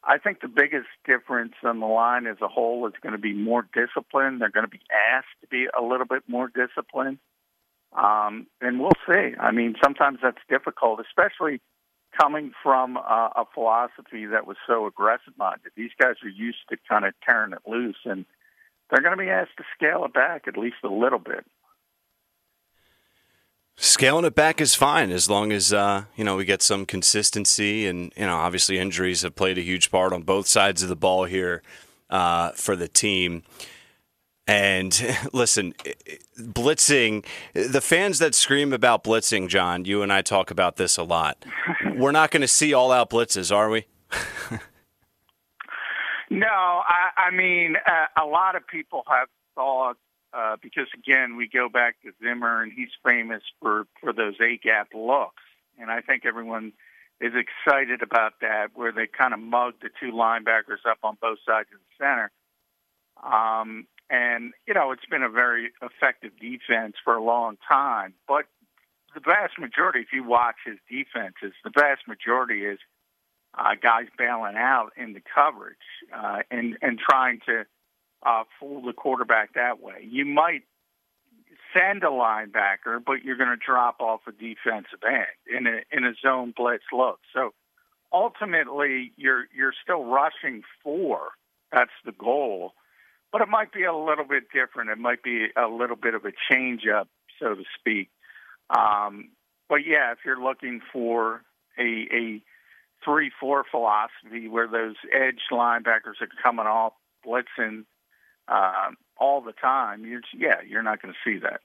I 0.06 0.18
think 0.18 0.40
the 0.40 0.48
biggest 0.48 0.88
difference 1.06 1.54
on 1.62 1.80
the 1.80 1.86
line 1.86 2.26
as 2.26 2.36
a 2.42 2.48
whole 2.48 2.86
is 2.86 2.92
going 3.02 3.14
to 3.14 3.18
be 3.18 3.32
more 3.32 3.66
discipline. 3.72 4.38
They're 4.38 4.50
going 4.50 4.66
to 4.66 4.70
be 4.70 4.82
asked 5.12 5.34
to 5.40 5.46
be 5.48 5.66
a 5.76 5.82
little 5.82 6.06
bit 6.06 6.24
more 6.28 6.48
disciplined. 6.48 7.18
Um, 7.96 8.46
and 8.60 8.80
we'll 8.80 8.90
see. 9.08 9.34
I 9.40 9.52
mean, 9.52 9.74
sometimes 9.82 10.18
that's 10.22 10.42
difficult, 10.50 11.00
especially 11.00 11.60
coming 12.20 12.52
from 12.62 12.96
a, 12.96 13.30
a 13.36 13.44
philosophy 13.54 14.26
that 14.26 14.46
was 14.46 14.56
so 14.66 14.86
aggressive 14.86 15.32
minded. 15.38 15.72
These 15.76 15.92
guys 15.98 16.16
are 16.22 16.28
used 16.28 16.58
to 16.70 16.76
kind 16.88 17.04
of 17.04 17.14
tearing 17.26 17.52
it 17.52 17.60
loose, 17.66 17.96
and 18.04 18.26
they're 18.94 19.02
going 19.02 19.16
to 19.16 19.22
be 19.22 19.30
asked 19.30 19.56
to 19.56 19.64
scale 19.74 20.04
it 20.04 20.12
back 20.12 20.46
at 20.46 20.56
least 20.56 20.76
a 20.84 20.88
little 20.88 21.18
bit. 21.18 21.44
Scaling 23.76 24.24
it 24.24 24.36
back 24.36 24.60
is 24.60 24.76
fine 24.76 25.10
as 25.10 25.28
long 25.28 25.50
as 25.50 25.72
uh, 25.72 26.04
you 26.14 26.22
know 26.22 26.36
we 26.36 26.44
get 26.44 26.62
some 26.62 26.86
consistency, 26.86 27.88
and 27.88 28.12
you 28.16 28.24
know 28.24 28.36
obviously 28.36 28.78
injuries 28.78 29.22
have 29.22 29.34
played 29.34 29.58
a 29.58 29.62
huge 29.62 29.90
part 29.90 30.12
on 30.12 30.22
both 30.22 30.46
sides 30.46 30.80
of 30.84 30.88
the 30.88 30.94
ball 30.94 31.24
here 31.24 31.60
uh, 32.08 32.50
for 32.52 32.76
the 32.76 32.86
team. 32.86 33.42
And 34.46 35.18
listen, 35.32 35.74
blitzing, 36.38 37.26
the 37.52 37.80
fans 37.80 38.20
that 38.20 38.36
scream 38.36 38.72
about 38.72 39.02
blitzing, 39.02 39.48
John, 39.48 39.84
you 39.84 40.02
and 40.02 40.12
I 40.12 40.22
talk 40.22 40.52
about 40.52 40.76
this 40.76 40.96
a 40.96 41.02
lot. 41.02 41.44
We're 41.96 42.12
not 42.12 42.30
going 42.30 42.42
to 42.42 42.48
see 42.48 42.72
all 42.72 42.92
out 42.92 43.10
blitzes, 43.10 43.54
are 43.54 43.70
we? 43.70 43.86
no, 46.34 46.46
I, 46.46 47.28
I 47.28 47.30
mean, 47.30 47.76
uh, 47.76 48.22
a 48.22 48.26
lot 48.26 48.56
of 48.56 48.66
people 48.66 49.02
have 49.08 49.28
thought 49.54 49.96
uh, 50.32 50.56
because 50.60 50.88
again, 50.94 51.36
we 51.36 51.48
go 51.48 51.68
back 51.68 51.96
to 52.02 52.10
Zimmer, 52.22 52.62
and 52.62 52.72
he's 52.72 52.88
famous 53.06 53.42
for 53.60 53.86
for 54.00 54.12
those 54.12 54.34
A 54.40 54.56
gap 54.56 54.88
looks, 54.94 55.42
and 55.78 55.90
I 55.90 56.00
think 56.00 56.26
everyone 56.26 56.72
is 57.20 57.32
excited 57.34 58.02
about 58.02 58.34
that, 58.40 58.68
where 58.74 58.90
they 58.90 59.06
kind 59.06 59.32
of 59.32 59.38
mug 59.38 59.74
the 59.80 59.90
two 60.00 60.12
linebackers 60.12 60.84
up 60.88 60.98
on 61.04 61.16
both 61.22 61.38
sides 61.46 61.68
of 61.72 61.78
the 61.78 62.04
center. 62.04 62.30
Um, 63.22 63.86
and 64.10 64.52
you 64.66 64.74
know, 64.74 64.90
it's 64.90 65.06
been 65.06 65.22
a 65.22 65.28
very 65.28 65.70
effective 65.80 66.32
defense 66.40 66.96
for 67.04 67.14
a 67.14 67.22
long 67.22 67.56
time, 67.68 68.14
but 68.26 68.46
the 69.14 69.20
vast 69.20 69.58
majority, 69.58 70.00
if 70.00 70.08
you 70.12 70.24
watch 70.24 70.56
his 70.66 70.78
defenses, 70.90 71.54
the 71.62 71.70
vast 71.70 72.08
majority 72.08 72.64
is 72.64 72.80
uh, 73.56 73.74
guys 73.80 74.06
bailing 74.18 74.56
out 74.56 74.90
in 74.96 75.12
the 75.12 75.22
coverage 75.34 75.76
uh, 76.14 76.38
and 76.50 76.76
and 76.82 76.98
trying 76.98 77.40
to 77.46 77.64
uh, 78.24 78.44
fool 78.58 78.82
the 78.82 78.92
quarterback 78.92 79.54
that 79.54 79.80
way. 79.80 80.06
You 80.08 80.24
might 80.24 80.62
send 81.74 82.02
a 82.02 82.08
linebacker, 82.08 83.02
but 83.04 83.24
you're 83.24 83.36
going 83.36 83.50
to 83.50 83.56
drop 83.56 84.00
off 84.00 84.20
a 84.26 84.32
defensive 84.32 85.02
end 85.06 85.56
in 85.58 85.66
a 85.66 85.80
in 85.90 86.04
a 86.04 86.14
zone 86.22 86.52
blitz 86.56 86.84
look. 86.92 87.20
So 87.34 87.52
ultimately, 88.12 89.12
you're 89.16 89.44
you're 89.54 89.74
still 89.82 90.04
rushing 90.04 90.62
four. 90.82 91.30
That's 91.72 91.90
the 92.04 92.12
goal, 92.12 92.72
but 93.32 93.42
it 93.42 93.48
might 93.48 93.72
be 93.72 93.84
a 93.84 93.94
little 93.94 94.24
bit 94.24 94.44
different. 94.52 94.90
It 94.90 94.98
might 94.98 95.22
be 95.22 95.48
a 95.56 95.68
little 95.68 95.96
bit 95.96 96.14
of 96.14 96.24
a 96.24 96.32
change 96.50 96.82
up, 96.86 97.08
so 97.40 97.54
to 97.54 97.64
speak. 97.78 98.10
Um, 98.70 99.30
but 99.68 99.80
yeah, 99.86 100.12
if 100.12 100.18
you're 100.24 100.42
looking 100.42 100.80
for 100.92 101.42
a, 101.78 101.82
a 101.82 102.42
three-four 103.04 103.64
philosophy 103.70 104.48
where 104.48 104.68
those 104.68 104.96
edge 105.12 105.40
linebackers 105.50 106.20
are 106.20 106.28
coming 106.42 106.66
off 106.66 106.92
blitzing 107.26 107.84
uh, 108.48 108.90
all 109.16 109.40
the 109.40 109.52
time, 109.52 110.04
you're 110.04 110.20
yeah, 110.36 110.60
you're 110.66 110.82
not 110.82 111.00
going 111.00 111.14
to 111.14 111.30
see 111.30 111.38
that. 111.40 111.60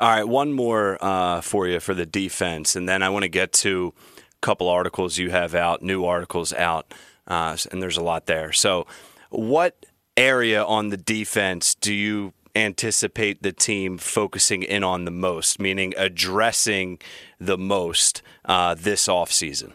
All 0.00 0.08
right, 0.08 0.26
one 0.26 0.52
more 0.52 0.96
uh, 1.00 1.40
for 1.40 1.66
you 1.66 1.80
for 1.80 1.92
the 1.92 2.06
defense, 2.06 2.76
and 2.76 2.88
then 2.88 3.02
I 3.02 3.08
want 3.08 3.24
to 3.24 3.28
get 3.28 3.52
to 3.54 3.92
a 4.18 4.22
couple 4.40 4.68
articles 4.68 5.18
you 5.18 5.30
have 5.30 5.54
out, 5.54 5.82
new 5.82 6.04
articles 6.04 6.52
out, 6.52 6.94
uh, 7.26 7.56
and 7.72 7.82
there's 7.82 7.96
a 7.96 8.02
lot 8.02 8.26
there. 8.26 8.52
So, 8.52 8.86
what 9.30 9.86
area 10.16 10.64
on 10.64 10.90
the 10.90 10.96
defense 10.96 11.74
do 11.74 11.92
you 11.92 12.32
anticipate 12.58 13.42
the 13.42 13.52
team 13.52 13.98
focusing 13.98 14.62
in 14.62 14.84
on 14.84 15.04
the 15.04 15.10
most, 15.10 15.60
meaning 15.60 15.94
addressing 15.96 16.98
the 17.38 17.58
most 17.58 18.22
uh, 18.44 18.74
this 18.74 19.08
offseason? 19.08 19.72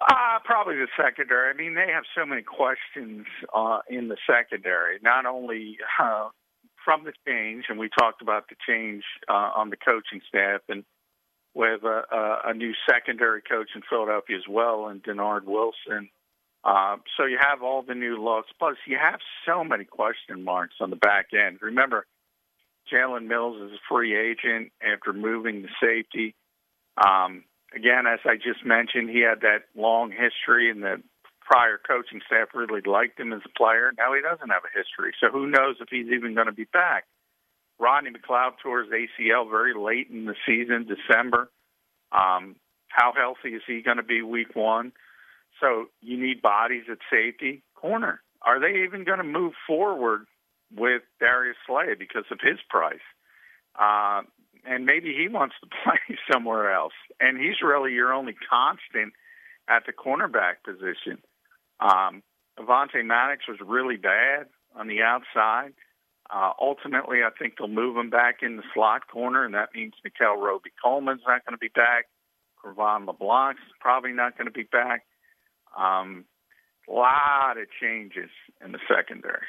Uh, 0.00 0.38
probably 0.44 0.76
the 0.76 0.88
secondary. 0.96 1.50
I 1.50 1.52
mean, 1.52 1.74
they 1.74 1.92
have 1.92 2.04
so 2.16 2.24
many 2.24 2.42
questions 2.42 3.26
uh, 3.54 3.80
in 3.88 4.08
the 4.08 4.16
secondary, 4.26 4.98
not 5.02 5.26
only 5.26 5.76
uh, 5.98 6.28
from 6.84 7.04
the 7.04 7.12
change, 7.26 7.66
and 7.68 7.78
we 7.78 7.90
talked 7.98 8.22
about 8.22 8.48
the 8.48 8.56
change 8.66 9.04
uh, 9.28 9.50
on 9.54 9.68
the 9.68 9.76
coaching 9.76 10.22
staff, 10.26 10.62
and 10.68 10.84
with 11.54 11.82
a, 11.82 12.40
a, 12.46 12.54
new 12.54 12.72
secondary 12.88 13.42
coach 13.42 13.70
in 13.74 13.82
Philadelphia 13.90 14.36
as 14.36 14.48
well, 14.48 14.86
and 14.86 15.02
Dennard 15.02 15.44
Wilson. 15.44 16.08
Uh, 16.62 16.96
so 17.16 17.24
you 17.24 17.38
have 17.40 17.62
all 17.62 17.82
the 17.82 17.94
new 17.94 18.22
looks, 18.22 18.50
plus 18.58 18.76
you 18.86 18.98
have 19.00 19.20
so 19.46 19.64
many 19.64 19.84
question 19.84 20.44
marks 20.44 20.74
on 20.80 20.90
the 20.90 20.96
back 20.96 21.28
end. 21.32 21.58
Remember, 21.62 22.06
Jalen 22.92 23.26
Mills 23.26 23.56
is 23.62 23.72
a 23.72 23.82
free 23.88 24.16
agent 24.16 24.72
after 24.82 25.12
moving 25.12 25.62
to 25.62 25.68
safety. 25.80 26.34
Um, 26.96 27.44
again, 27.74 28.06
as 28.06 28.20
I 28.24 28.36
just 28.36 28.64
mentioned, 28.64 29.08
he 29.10 29.20
had 29.20 29.40
that 29.40 29.64
long 29.74 30.10
history 30.10 30.70
and 30.70 30.82
the 30.82 31.02
prior 31.40 31.78
coaching 31.78 32.20
staff 32.26 32.48
really 32.54 32.82
liked 32.84 33.18
him 33.18 33.32
as 33.32 33.40
a 33.44 33.58
player. 33.58 33.92
Now 33.96 34.14
he 34.14 34.20
doesn't 34.20 34.50
have 34.50 34.62
a 34.64 34.78
history, 34.78 35.14
so 35.20 35.30
who 35.30 35.46
knows 35.46 35.76
if 35.80 35.88
he's 35.90 36.12
even 36.12 36.34
going 36.34 36.46
to 36.46 36.52
be 36.52 36.66
back. 36.72 37.04
Rodney 37.78 38.10
McLeod 38.10 38.52
tore 38.62 38.84
his 38.84 38.92
ACL 38.92 39.50
very 39.50 39.72
late 39.74 40.08
in 40.10 40.26
the 40.26 40.34
season, 40.46 40.86
December. 40.86 41.50
Um, 42.12 42.56
how 42.88 43.12
healthy 43.16 43.56
is 43.56 43.62
he 43.66 43.82
going 43.82 43.96
to 43.96 44.02
be 44.02 44.20
week 44.22 44.54
one? 44.54 44.92
So 45.60 45.86
you 46.00 46.16
need 46.16 46.42
bodies 46.42 46.84
at 46.90 46.98
safety. 47.10 47.62
Corner. 47.74 48.20
Are 48.42 48.58
they 48.58 48.82
even 48.84 49.04
going 49.04 49.18
to 49.18 49.24
move 49.24 49.52
forward 49.66 50.26
with 50.74 51.02
Darius 51.18 51.56
Slay 51.66 51.94
because 51.98 52.24
of 52.30 52.38
his 52.42 52.58
price? 52.68 52.98
Uh, 53.78 54.22
and 54.64 54.84
maybe 54.84 55.14
he 55.14 55.28
wants 55.28 55.54
to 55.62 55.68
play 55.84 56.16
somewhere 56.30 56.72
else. 56.72 56.92
And 57.20 57.38
he's 57.38 57.62
really 57.62 57.92
your 57.92 58.12
only 58.12 58.34
constant 58.48 59.12
at 59.68 59.84
the 59.86 59.92
cornerback 59.92 60.64
position. 60.64 61.22
Um, 61.80 62.22
Avonte 62.58 63.04
Maddox 63.04 63.46
was 63.48 63.58
really 63.64 63.96
bad 63.96 64.46
on 64.76 64.88
the 64.88 65.02
outside. 65.02 65.72
Uh, 66.28 66.52
ultimately, 66.60 67.18
I 67.24 67.30
think 67.36 67.54
they'll 67.58 67.68
move 67.68 67.96
him 67.96 68.10
back 68.10 68.36
in 68.42 68.56
the 68.56 68.62
slot 68.74 69.08
corner, 69.08 69.44
and 69.44 69.54
that 69.54 69.70
means 69.74 69.94
Nickell 70.04 70.36
Robey-Coleman's 70.36 71.22
not 71.26 71.44
going 71.44 71.54
to 71.54 71.58
be 71.58 71.68
back. 71.74 72.06
Cre'Von 72.62 73.06
LeBlanc's 73.06 73.62
probably 73.80 74.12
not 74.12 74.36
going 74.36 74.46
to 74.46 74.52
be 74.52 74.62
back. 74.62 75.04
Um, 75.76 76.24
a 76.88 76.92
lot 76.92 77.58
of 77.58 77.66
changes 77.80 78.30
in 78.64 78.72
the 78.72 78.78
secondary. 78.88 79.46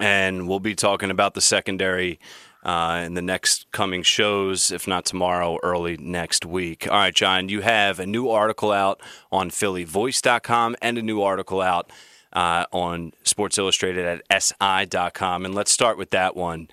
And 0.00 0.48
we'll 0.48 0.60
be 0.60 0.74
talking 0.74 1.10
about 1.10 1.34
the 1.34 1.40
secondary 1.40 2.18
uh, 2.62 3.02
in 3.04 3.14
the 3.14 3.22
next 3.22 3.70
coming 3.72 4.02
shows, 4.02 4.70
if 4.70 4.86
not 4.86 5.04
tomorrow, 5.04 5.58
early 5.62 5.96
next 5.96 6.46
week. 6.46 6.88
All 6.88 6.96
right, 6.96 7.14
John, 7.14 7.48
you 7.48 7.60
have 7.60 7.98
a 7.98 8.06
new 8.06 8.30
article 8.30 8.72
out 8.72 9.02
on 9.30 9.50
PhillyVoice.com 9.50 10.76
and 10.80 10.96
a 10.96 11.02
new 11.02 11.20
article 11.22 11.60
out 11.60 11.90
uh, 12.32 12.66
on 12.72 13.12
Sports 13.24 13.58
Illustrated 13.58 14.22
at 14.30 14.42
SI.com. 14.42 15.44
And 15.44 15.54
let's 15.54 15.72
start 15.72 15.98
with 15.98 16.10
that 16.10 16.36
one. 16.36 16.68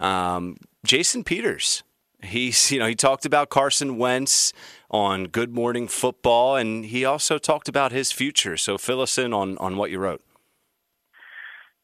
Um, 0.00 0.56
Jason 0.84 1.24
Peters. 1.24 1.82
He's, 2.22 2.70
you 2.70 2.78
know, 2.78 2.86
he 2.86 2.94
talked 2.94 3.26
about 3.26 3.50
Carson 3.50 3.98
Wentz 3.98 4.52
on 4.90 5.24
Good 5.24 5.54
Morning 5.54 5.88
Football, 5.88 6.56
and 6.56 6.84
he 6.84 7.04
also 7.04 7.38
talked 7.38 7.68
about 7.68 7.92
his 7.92 8.12
future. 8.12 8.56
So 8.56 8.78
fill 8.78 9.00
us 9.00 9.18
in 9.18 9.32
on, 9.32 9.58
on 9.58 9.76
what 9.76 9.90
you 9.90 9.98
wrote. 9.98 10.22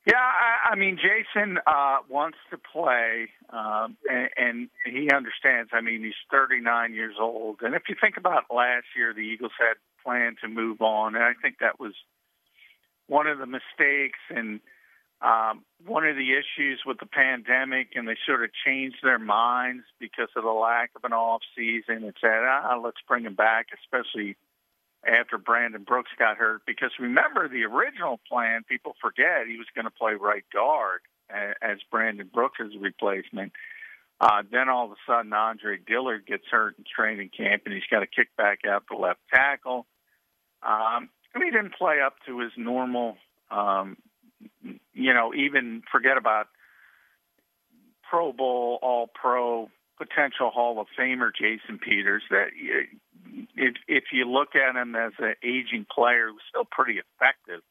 Yeah, 0.07 0.15
I, 0.17 0.71
I 0.73 0.75
mean, 0.75 0.97
Jason 0.97 1.59
uh, 1.67 1.99
wants 2.09 2.39
to 2.51 2.57
play, 2.57 3.29
um, 3.51 3.99
and, 4.09 4.31
and 4.39 4.97
he 4.97 5.11
understands. 5.11 5.71
I 5.75 5.83
mean, 5.83 6.03
he's 6.03 6.15
39 6.31 6.95
years 6.95 7.17
old, 7.21 7.59
and 7.61 7.75
if 7.75 7.83
you 7.91 7.97
think 8.01 8.17
about 8.17 8.45
last 8.51 8.87
year, 8.97 9.13
the 9.13 9.21
Eagles 9.21 9.53
had 9.59 9.75
planned 10.03 10.39
to 10.43 10.49
move 10.49 10.81
on, 10.81 11.15
and 11.15 11.23
I 11.23 11.33
think 11.43 11.57
that 11.61 11.79
was 11.79 11.93
one 13.07 13.27
of 13.27 13.39
the 13.39 13.47
mistakes 13.47 14.19
and 14.31 14.61
um, 15.21 15.65
one 15.85 16.07
of 16.07 16.17
the 16.17 16.33
issues 16.33 16.83
with 16.87 16.99
the 16.99 17.07
pandemic, 17.07 17.89
and 17.95 18.07
they 18.07 18.17
sort 18.27 18.45
of 18.45 18.51
changed 18.65 18.99
their 19.03 19.19
minds 19.19 19.85
because 19.99 20.29
of 20.37 20.45
the 20.45 20.51
lack 20.51 20.91
of 20.95 21.05
an 21.05 21.13
off 21.13 21.43
season 21.57 22.05
and 22.05 22.15
said, 22.21 22.41
ah, 22.45 22.79
let's 22.83 23.01
bring 23.09 23.25
him 23.25 23.35
back, 23.35 23.67
especially 23.83 24.37
after 25.07 25.39
Brandon 25.39 25.83
Brooks 25.83 26.11
got 26.19 26.37
hurt. 26.37 26.63
Because 26.67 26.91
remember, 27.01 27.49
the 27.49 27.65
original 27.65 28.21
plan, 28.31 28.63
people 28.69 28.95
forget, 29.01 29.47
he 29.49 29.57
was 29.57 29.67
going 29.75 29.87
to 29.87 29.91
play 29.91 30.15
right 30.15 30.45
guard 30.53 31.01
as 31.31 31.79
Brandon 31.91 32.31
Brooks' 32.33 32.75
replacement. 32.81 33.53
Uh, 34.21 34.43
then 34.51 34.69
all 34.69 34.87
of 34.87 34.93
a 34.93 34.97
sudden, 35.07 35.33
Andre 35.33 35.79
Dillard 35.79 36.27
gets 36.27 36.45
hurt 36.51 36.77
in 36.79 36.85
training 36.85 37.31
camp, 37.37 37.63
and 37.65 37.75
he's 37.75 37.85
got 37.91 38.01
to 38.01 38.07
kick 38.07 38.29
back 38.37 38.61
out 38.69 38.85
the 38.91 38.97
left 38.97 39.21
tackle. 39.33 39.87
Um, 40.63 41.09
and 41.35 41.45
he 41.45 41.51
didn't 41.51 41.75
play 41.75 42.01
up 42.05 42.15
to 42.27 42.41
his 42.41 42.53
normal, 42.57 43.17
um, 43.51 43.97
you 44.93 45.15
know, 45.15 45.33
even 45.35 45.83
forget 45.91 46.17
about 46.17 46.47
Pro 48.09 48.33
Bowl, 48.33 48.79
All 48.83 49.09
Pro, 49.15 49.69
potential 49.97 50.51
Hall 50.51 50.81
of 50.81 50.87
Famer 50.99 51.31
Jason 51.35 51.79
Peters. 51.79 52.23
That 52.31 52.49
if 53.57 53.75
if 53.87 54.05
you 54.13 54.25
look 54.31 54.55
at 54.55 54.81
him 54.81 54.95
as 54.95 55.13
an 55.19 55.35
aging 55.43 55.87
player, 55.93 56.33
was 56.33 56.43
still 56.49 56.65
pretty 56.65 57.01
effective. 57.01 57.63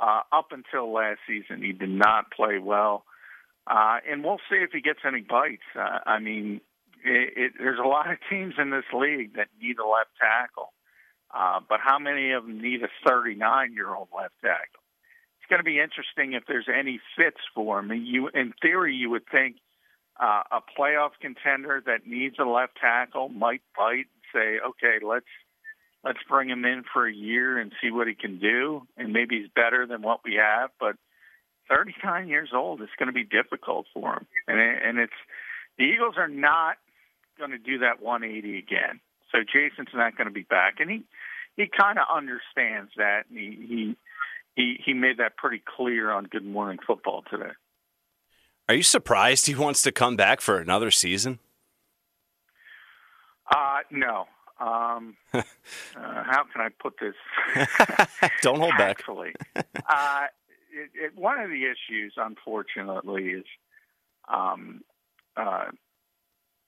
Uh, 0.00 0.22
up 0.32 0.48
until 0.50 0.92
last 0.92 1.20
season, 1.26 1.62
he 1.62 1.72
did 1.72 1.88
not 1.88 2.32
play 2.32 2.58
well, 2.58 3.04
uh, 3.68 3.98
and 4.10 4.24
we'll 4.24 4.40
see 4.50 4.56
if 4.56 4.70
he 4.72 4.80
gets 4.80 4.98
any 5.06 5.20
bites. 5.20 5.62
Uh, 5.78 6.00
I 6.04 6.18
mean, 6.18 6.60
it, 7.04 7.32
it, 7.36 7.52
there's 7.58 7.78
a 7.78 7.86
lot 7.86 8.10
of 8.10 8.18
teams 8.28 8.54
in 8.58 8.70
this 8.70 8.84
league 8.92 9.36
that 9.36 9.48
need 9.62 9.78
a 9.78 9.86
left 9.86 10.10
tackle, 10.20 10.72
uh, 11.32 11.60
but 11.68 11.78
how 11.80 11.98
many 12.00 12.32
of 12.32 12.44
them 12.44 12.60
need 12.60 12.82
a 12.82 12.88
39 13.08 13.72
year 13.72 13.94
old 13.94 14.08
left 14.16 14.34
tackle? 14.42 14.83
It's 15.44 15.50
going 15.50 15.60
to 15.60 15.64
be 15.64 15.78
interesting 15.78 16.32
if 16.32 16.44
there's 16.48 16.68
any 16.74 17.00
fits 17.18 17.36
for 17.54 17.80
him. 17.80 17.92
You, 17.92 18.28
in 18.28 18.54
theory, 18.62 18.94
you 18.94 19.10
would 19.10 19.26
think 19.30 19.56
uh, 20.18 20.42
a 20.50 20.60
playoff 20.80 21.10
contender 21.20 21.82
that 21.84 22.06
needs 22.06 22.36
a 22.38 22.44
left 22.44 22.78
tackle 22.80 23.28
might 23.28 23.60
bite 23.76 24.06
and 24.08 24.24
say, 24.32 24.58
okay, 24.66 25.04
let's 25.04 25.26
let's 26.02 26.20
bring 26.30 26.48
him 26.48 26.64
in 26.64 26.82
for 26.90 27.06
a 27.06 27.12
year 27.12 27.58
and 27.58 27.72
see 27.82 27.90
what 27.90 28.08
he 28.08 28.14
can 28.14 28.38
do, 28.38 28.86
and 28.96 29.12
maybe 29.12 29.38
he's 29.38 29.50
better 29.54 29.86
than 29.86 30.00
what 30.00 30.20
we 30.24 30.36
have. 30.36 30.70
But 30.80 30.96
39 31.68 32.26
years 32.26 32.48
old, 32.54 32.80
it's 32.80 32.92
going 32.98 33.08
to 33.08 33.12
be 33.12 33.24
difficult 33.24 33.84
for 33.92 34.14
him, 34.14 34.26
and 34.48 34.58
and 34.58 34.98
it's 34.98 35.12
the 35.76 35.84
Eagles 35.84 36.14
are 36.16 36.26
not 36.26 36.78
going 37.36 37.50
to 37.50 37.58
do 37.58 37.80
that 37.80 38.00
180 38.00 38.56
again. 38.56 38.98
So 39.30 39.40
Jason's 39.40 39.92
not 39.92 40.16
going 40.16 40.28
to 40.28 40.32
be 40.32 40.46
back, 40.48 40.76
and 40.80 40.90
he 40.90 41.02
he 41.54 41.66
kind 41.68 41.98
of 41.98 42.06
understands 42.10 42.92
that. 42.96 43.24
And 43.28 43.38
he 43.38 43.66
he 43.68 43.96
he 44.54 44.80
he 44.84 44.94
made 44.94 45.18
that 45.18 45.36
pretty 45.36 45.62
clear 45.76 46.10
on 46.10 46.24
Good 46.24 46.44
Morning 46.44 46.78
Football 46.86 47.24
today. 47.30 47.52
Are 48.68 48.74
you 48.74 48.82
surprised 48.82 49.46
he 49.46 49.54
wants 49.54 49.82
to 49.82 49.92
come 49.92 50.16
back 50.16 50.40
for 50.40 50.58
another 50.58 50.90
season? 50.90 51.38
Uh, 53.50 53.78
no. 53.90 54.26
Um, 54.58 55.16
uh, 55.34 55.42
how 55.94 56.44
can 56.52 56.62
I 56.62 56.68
put 56.80 56.94
this? 57.00 57.14
Don't 58.42 58.58
hold 58.58 58.72
back. 58.78 59.00
Actually, 59.00 59.32
uh, 59.56 60.26
it, 60.72 60.90
it, 60.94 61.16
one 61.16 61.40
of 61.40 61.50
the 61.50 61.64
issues, 61.64 62.14
unfortunately, 62.16 63.24
is 63.24 63.44
um, 64.32 64.82
uh, 65.36 65.66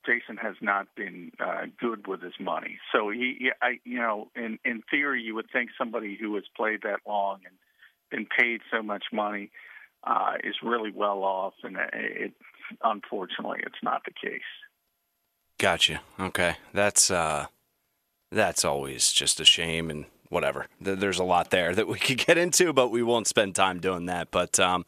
Jason 0.05 0.37
has 0.37 0.57
not 0.61 0.88
been 0.96 1.33
uh, 1.40 1.66
good 1.81 2.07
with 2.07 2.22
his 2.22 2.35
money. 2.38 2.79
So 2.92 3.11
he, 3.11 3.37
he 3.38 3.51
I, 3.62 3.79
you 3.85 3.99
know, 3.99 4.31
in 4.35 4.59
in 4.64 4.83
theory, 4.90 5.22
you 5.22 5.35
would 5.35 5.51
think 5.53 5.70
somebody 5.79 6.18
who 6.20 6.35
has 6.35 6.44
played 6.57 6.83
that 6.83 7.01
long 7.07 7.40
and 7.46 7.55
been 8.11 8.27
paid 8.38 8.61
so 8.71 8.83
much 8.83 9.05
money 9.12 9.51
uh, 10.05 10.35
is 10.45 10.57
really 10.62 10.92
well 10.95 11.23
off, 11.23 11.55
and 11.62 11.77
it, 11.92 12.33
unfortunately, 12.83 13.59
it's 13.62 13.83
not 13.83 14.03
the 14.05 14.12
case. 14.12 14.40
Gotcha. 15.59 16.01
Okay, 16.21 16.57
that's 16.73 17.11
uh, 17.11 17.47
that's 18.31 18.64
always 18.64 19.12
just 19.12 19.40
a 19.40 19.45
shame 19.45 19.90
and 19.90 20.05
whatever. 20.29 20.67
There's 20.81 21.19
a 21.19 21.25
lot 21.25 21.51
there 21.51 21.75
that 21.75 21.89
we 21.89 21.99
could 21.99 22.19
get 22.19 22.39
into, 22.39 22.73
but 22.73 22.91
we 22.91 23.03
won't 23.03 23.27
spend 23.27 23.55
time 23.55 23.81
doing 23.81 24.07
that. 24.07 24.31
But 24.31 24.59
um, 24.59 24.85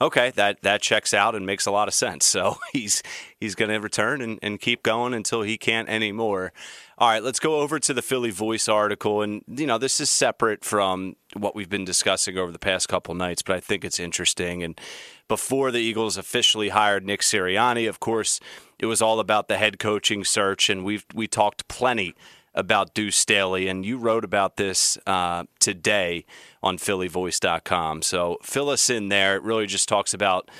okay, 0.00 0.30
that 0.36 0.62
that 0.62 0.82
checks 0.82 1.14
out 1.14 1.34
and 1.34 1.46
makes 1.46 1.66
a 1.66 1.70
lot 1.70 1.88
of 1.88 1.94
sense. 1.94 2.26
So 2.32 2.56
he's 2.72 3.02
he's 3.38 3.54
going 3.54 3.70
to 3.70 3.78
return 3.78 4.22
and, 4.22 4.38
and 4.42 4.58
keep 4.58 4.82
going 4.82 5.12
until 5.12 5.42
he 5.42 5.58
can't 5.58 5.88
anymore. 5.88 6.52
All 6.96 7.08
right, 7.08 7.22
let's 7.22 7.40
go 7.40 7.56
over 7.56 7.78
to 7.78 7.92
the 7.92 8.00
Philly 8.00 8.30
Voice 8.30 8.68
article, 8.68 9.20
and 9.20 9.42
you 9.46 9.66
know 9.66 9.76
this 9.76 10.00
is 10.00 10.08
separate 10.08 10.64
from 10.64 11.16
what 11.34 11.54
we've 11.54 11.68
been 11.68 11.84
discussing 11.84 12.38
over 12.38 12.50
the 12.50 12.58
past 12.58 12.88
couple 12.88 13.14
nights, 13.14 13.42
but 13.42 13.56
I 13.56 13.60
think 13.60 13.84
it's 13.84 14.00
interesting. 14.00 14.62
And 14.62 14.80
before 15.28 15.70
the 15.70 15.80
Eagles 15.80 16.16
officially 16.16 16.70
hired 16.70 17.04
Nick 17.04 17.20
Sirianni, 17.20 17.86
of 17.88 18.00
course, 18.00 18.40
it 18.78 18.86
was 18.86 19.02
all 19.02 19.20
about 19.20 19.48
the 19.48 19.58
head 19.58 19.78
coaching 19.78 20.24
search, 20.24 20.70
and 20.70 20.84
we've 20.84 21.04
we 21.12 21.26
talked 21.26 21.68
plenty 21.68 22.14
about 22.54 22.94
Deuce 22.94 23.16
Staley, 23.16 23.68
and 23.68 23.84
you 23.84 23.96
wrote 23.96 24.24
about 24.24 24.56
this 24.56 24.98
uh, 25.06 25.44
today 25.58 26.24
on 26.62 26.76
PhillyVoice.com. 26.76 28.02
So 28.02 28.38
fill 28.42 28.68
us 28.68 28.90
in 28.90 29.08
there. 29.08 29.36
It 29.36 29.42
really 29.42 29.66
just 29.66 29.88
talks 29.88 30.12
about 30.12 30.50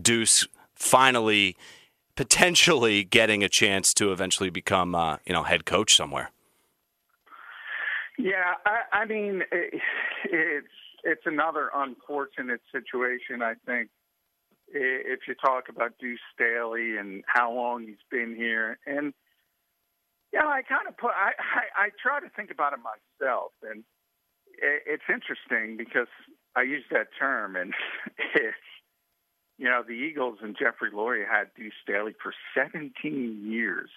Deuce 0.00 0.46
finally 0.74 1.56
potentially 2.16 3.04
getting 3.04 3.42
a 3.42 3.48
chance 3.48 3.94
to 3.94 4.12
eventually 4.12 4.50
become, 4.50 4.94
uh, 4.94 5.16
you 5.26 5.32
know, 5.32 5.42
head 5.42 5.64
coach 5.64 5.94
somewhere. 5.94 6.30
Yeah, 8.18 8.54
I, 8.66 8.98
I 9.00 9.04
mean, 9.06 9.42
it, 9.50 9.80
it's 10.24 10.66
it's 11.04 11.22
another 11.26 11.70
unfortunate 11.74 12.60
situation. 12.70 13.42
I 13.42 13.54
think 13.66 13.88
if 14.68 15.20
you 15.26 15.34
talk 15.34 15.68
about 15.68 15.92
Deuce 15.98 16.20
Staley 16.34 16.96
and 16.96 17.24
how 17.26 17.52
long 17.52 17.86
he's 17.86 17.96
been 18.10 18.34
here, 18.36 18.78
and 18.86 19.12
yeah, 20.32 20.46
I 20.46 20.62
kind 20.62 20.88
of 20.88 20.96
put 20.96 21.10
I, 21.10 21.32
I 21.38 21.86
I 21.86 21.88
try 22.02 22.20
to 22.20 22.28
think 22.34 22.50
about 22.50 22.72
it 22.72 22.80
myself, 22.80 23.52
and 23.62 23.84
it, 24.58 24.82
it's 24.86 25.08
interesting 25.08 25.76
because 25.76 26.08
I 26.56 26.62
use 26.62 26.84
that 26.90 27.08
term, 27.18 27.56
and 27.56 27.74
it's 28.34 28.56
you 29.58 29.66
know 29.66 29.82
the 29.86 29.94
Eagles 29.94 30.38
and 30.42 30.56
Jeffrey 30.58 30.90
Lurie 30.90 31.26
had 31.28 31.48
Deuce 31.56 31.72
Staley 31.82 32.14
for 32.22 32.32
17 32.56 33.42
years, 33.44 33.90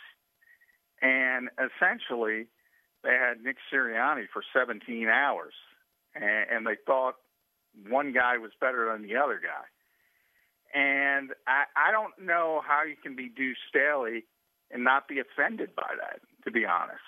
and 1.02 1.50
essentially 1.58 2.48
they 3.04 3.14
had 3.14 3.44
Nick 3.44 3.58
Sirianni 3.72 4.26
for 4.34 4.44
17 4.54 5.08
hours. 5.08 5.54
and, 6.16 6.50
and 6.50 6.68
they 6.68 6.76
thought 6.86 7.16
one 7.88 8.14
guy 8.14 8.38
was 8.38 8.52
better 8.60 8.92
than 8.92 9.08
the 9.08 9.16
other 9.16 9.40
guy. 9.42 9.66
And 10.74 11.32
I, 11.48 11.66
I 11.76 11.92
don't 11.92 12.18
know 12.20 12.62
how 12.66 12.84
you 12.84 12.96
can 13.02 13.16
be 13.16 13.30
Deuce 13.30 13.58
Staley 13.70 14.26
and 14.72 14.84
not 14.84 15.08
be 15.08 15.20
offended 15.20 15.76
by 15.76 15.94
that, 16.00 16.20
to 16.44 16.52
be 16.52 16.66
honest. 16.66 17.02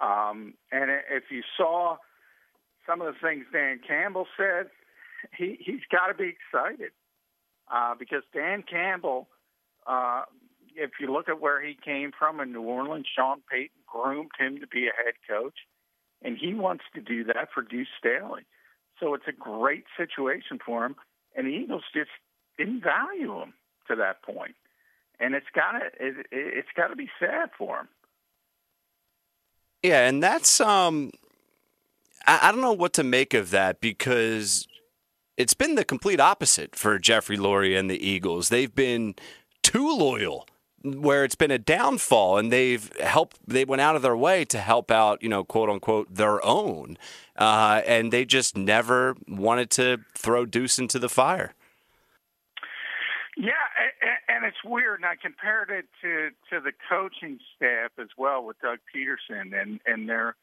Um, 0.00 0.54
and 0.72 0.90
if 0.90 1.24
you 1.30 1.42
saw 1.56 1.96
some 2.86 3.00
of 3.00 3.14
the 3.14 3.20
things 3.26 3.46
Dan 3.52 3.80
Campbell 3.86 4.26
said, 4.36 4.66
he, 5.36 5.58
he's 5.60 5.84
got 5.90 6.08
to 6.08 6.14
be 6.14 6.34
excited 6.34 6.90
uh, 7.72 7.94
because 7.98 8.22
Dan 8.32 8.62
Campbell, 8.68 9.28
uh, 9.86 10.22
if 10.74 10.90
you 11.00 11.12
look 11.12 11.28
at 11.28 11.40
where 11.40 11.64
he 11.64 11.76
came 11.82 12.10
from 12.16 12.40
in 12.40 12.52
New 12.52 12.62
Orleans, 12.62 13.06
Sean 13.14 13.40
Payton 13.50 13.82
groomed 13.86 14.32
him 14.38 14.58
to 14.60 14.66
be 14.66 14.86
a 14.88 15.04
head 15.04 15.14
coach, 15.28 15.54
and 16.22 16.36
he 16.36 16.54
wants 16.54 16.84
to 16.94 17.00
do 17.00 17.24
that 17.24 17.48
for 17.54 17.62
Deuce 17.62 17.88
Staley. 17.98 18.42
So 19.00 19.14
it's 19.14 19.28
a 19.28 19.32
great 19.32 19.84
situation 19.96 20.58
for 20.64 20.84
him, 20.84 20.96
and 21.36 21.46
the 21.46 21.50
Eagles 21.50 21.84
just 21.94 22.10
didn't 22.58 22.82
value 22.82 23.40
him 23.40 23.54
to 23.88 23.96
that 23.96 24.22
point, 24.22 24.54
and 25.20 25.34
it's 25.34 25.46
got 25.54 25.72
to 25.72 25.86
it, 25.98 26.26
it's 26.30 26.68
got 26.76 26.88
to 26.88 26.96
be 26.96 27.08
sad 27.18 27.50
for 27.56 27.80
him. 27.80 27.88
Yeah, 29.82 30.06
and 30.08 30.22
that's 30.22 30.60
um, 30.60 31.10
I, 32.26 32.48
I 32.48 32.52
don't 32.52 32.60
know 32.60 32.72
what 32.72 32.92
to 32.94 33.04
make 33.04 33.34
of 33.34 33.50
that 33.50 33.80
because 33.80 34.66
it's 35.36 35.54
been 35.54 35.74
the 35.74 35.84
complete 35.84 36.20
opposite 36.20 36.76
for 36.76 36.98
Jeffrey 36.98 37.36
Lurie 37.36 37.78
and 37.78 37.90
the 37.90 38.06
Eagles. 38.06 38.48
They've 38.48 38.74
been 38.74 39.14
too 39.62 39.94
loyal 39.96 40.46
where 40.84 41.24
it's 41.24 41.34
been 41.34 41.50
a 41.50 41.58
downfall 41.58 42.36
and 42.36 42.52
they've 42.52 42.94
helped 43.00 43.38
they 43.46 43.64
went 43.64 43.80
out 43.80 43.96
of 43.96 44.02
their 44.02 44.16
way 44.16 44.44
to 44.44 44.58
help 44.58 44.90
out 44.90 45.22
you 45.22 45.28
know 45.30 45.42
quote 45.42 45.70
unquote 45.70 46.14
their 46.14 46.44
own 46.44 46.98
uh, 47.36 47.80
and 47.86 48.12
they 48.12 48.24
just 48.24 48.54
never 48.54 49.16
wanted 49.26 49.70
to 49.70 49.98
throw 50.14 50.44
deuce 50.44 50.78
into 50.78 50.98
the 50.98 51.08
fire 51.08 51.54
yeah, 53.36 53.52
and 54.28 54.44
it's 54.44 54.62
weird. 54.64 55.00
And 55.00 55.06
I 55.06 55.16
compared 55.20 55.70
it 55.70 55.86
to 56.02 56.30
to 56.50 56.60
the 56.60 56.72
coaching 56.88 57.38
staff 57.56 57.90
as 57.98 58.08
well 58.16 58.44
with 58.44 58.56
Doug 58.60 58.78
Pederson 58.94 59.60
and 59.60 59.80
and 59.86 60.08
their 60.08 60.36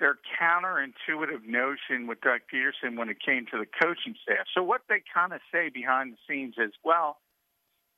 their 0.00 0.18
counterintuitive 0.40 1.44
notion 1.46 2.06
with 2.06 2.20
Doug 2.20 2.40
Pederson 2.52 2.96
when 2.96 3.08
it 3.08 3.18
came 3.24 3.46
to 3.50 3.58
the 3.58 3.66
coaching 3.66 4.14
staff. 4.22 4.46
So 4.54 4.62
what 4.62 4.82
they 4.88 5.02
kind 5.12 5.32
of 5.32 5.40
say 5.52 5.70
behind 5.70 6.12
the 6.12 6.18
scenes 6.28 6.54
is, 6.56 6.72
well, 6.84 7.18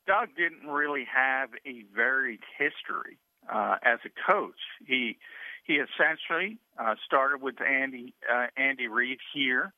Doug 0.06 0.28
didn't 0.36 0.66
really 0.66 1.06
have 1.12 1.50
a 1.66 1.84
varied 1.94 2.40
history 2.58 3.18
uh, 3.52 3.76
as 3.82 3.98
a 4.04 4.32
coach. 4.32 4.60
He 4.86 5.18
he 5.64 5.74
essentially 5.74 6.58
uh, 6.78 6.94
started 7.06 7.42
with 7.42 7.60
Andy 7.60 8.14
uh, 8.30 8.46
Andy 8.56 8.88
Reid 8.88 9.18
here 9.32 9.72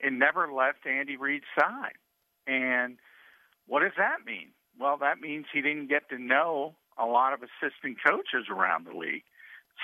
and 0.00 0.18
never 0.18 0.52
left 0.52 0.86
Andy 0.86 1.16
Reid's 1.16 1.44
side. 1.58 1.96
And 2.46 2.98
what 3.66 3.80
does 3.80 3.92
that 3.96 4.24
mean? 4.26 4.48
Well, 4.78 4.98
that 4.98 5.20
means 5.20 5.46
he 5.52 5.60
didn't 5.62 5.88
get 5.88 6.08
to 6.10 6.18
know 6.18 6.74
a 6.98 7.06
lot 7.06 7.32
of 7.32 7.40
assistant 7.42 7.98
coaches 8.04 8.46
around 8.50 8.86
the 8.86 8.96
league. 8.96 9.24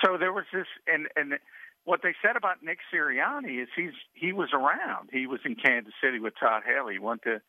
So 0.03 0.17
there 0.17 0.33
was 0.33 0.45
this, 0.53 0.67
and 0.87 1.07
and 1.15 1.39
what 1.85 2.01
they 2.03 2.13
said 2.21 2.35
about 2.35 2.63
Nick 2.63 2.79
Sirianni 2.93 3.61
is 3.61 3.69
he's 3.75 3.93
he 4.13 4.31
was 4.31 4.49
around. 4.53 5.09
He 5.11 5.27
was 5.27 5.39
in 5.45 5.55
Kansas 5.55 5.93
City 6.03 6.19
with 6.19 6.33
Todd 6.39 6.63
Haley. 6.65 6.93
He 6.93 6.99
went 6.99 7.23
to 7.23 7.41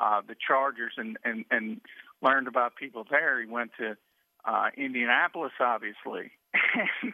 uh, 0.00 0.22
the 0.26 0.34
Chargers 0.34 0.94
and 0.96 1.18
and 1.24 1.44
and 1.50 1.80
learned 2.22 2.48
about 2.48 2.76
people 2.76 3.04
there. 3.10 3.40
He 3.40 3.46
went 3.46 3.72
to 3.78 3.96
uh, 4.44 4.68
Indianapolis, 4.76 5.52
obviously. 5.60 6.32
and 7.02 7.12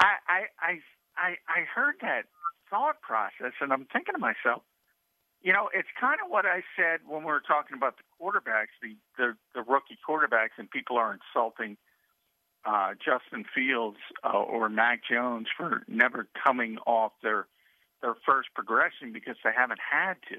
I 0.00 0.14
I 0.28 0.40
I 0.60 0.78
I 1.16 1.28
I 1.48 1.60
heard 1.74 1.96
that 2.02 2.22
thought 2.68 3.00
process, 3.00 3.52
and 3.60 3.72
I'm 3.72 3.86
thinking 3.92 4.14
to 4.14 4.18
myself, 4.20 4.62
you 5.42 5.52
know, 5.52 5.70
it's 5.72 5.88
kind 5.98 6.18
of 6.24 6.30
what 6.30 6.44
I 6.44 6.62
said 6.76 7.00
when 7.06 7.20
we 7.20 7.26
were 7.26 7.42
talking 7.46 7.76
about 7.76 7.96
the 7.96 8.04
quarterbacks, 8.20 8.76
the 8.82 8.96
the, 9.16 9.36
the 9.54 9.62
rookie 9.62 9.98
quarterbacks, 10.06 10.58
and 10.58 10.70
people 10.70 10.98
are 10.98 11.16
insulting 11.16 11.76
uh, 12.64 12.92
Justin 12.94 13.44
Fields 13.54 13.98
uh, 14.22 14.36
or 14.36 14.68
Mac 14.68 15.00
Jones 15.08 15.46
for 15.56 15.82
never 15.88 16.28
coming 16.44 16.78
off 16.86 17.12
their 17.22 17.46
their 18.02 18.14
first 18.26 18.48
progression 18.54 19.12
because 19.12 19.36
they 19.44 19.50
haven't 19.56 19.80
had 19.80 20.14
to. 20.28 20.36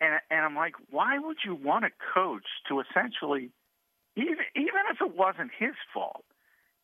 And 0.00 0.20
and 0.30 0.40
I'm 0.40 0.56
like, 0.56 0.74
why 0.90 1.18
would 1.18 1.38
you 1.44 1.54
want 1.54 1.84
a 1.84 1.90
coach 2.14 2.46
to 2.68 2.80
essentially, 2.80 3.50
even 4.16 4.44
even 4.54 4.82
if 4.90 5.00
it 5.00 5.14
wasn't 5.14 5.50
his 5.58 5.74
fault, 5.92 6.24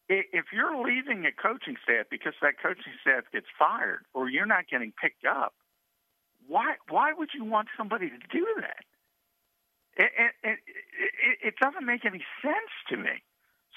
if 0.09 0.47
you're 0.53 0.85
leaving 0.85 1.25
a 1.25 1.33
coaching 1.33 1.77
staff 1.83 2.07
because 2.11 2.35
that 2.43 2.61
coaching 2.63 2.93
staff 3.01 3.25
gets 3.33 3.47
fired 3.59 4.05
or 4.13 4.29
you're 4.29 4.47
not 4.47 4.69
getting 4.71 4.93
picked 5.01 5.25
up, 5.25 5.55
why 6.47 6.75
why 6.89 7.13
would 7.13 7.31
you 7.35 7.45
want 7.45 7.69
somebody 7.77 8.09
to 8.09 8.19
do 8.31 8.47
that? 8.61 8.85
It, 9.97 10.11
it, 10.19 10.33
it, 10.43 11.39
it 11.49 11.55
doesn't 11.61 11.85
make 11.85 12.05
any 12.07 12.25
sense 12.41 12.73
to 12.89 12.97
me. 12.97 13.23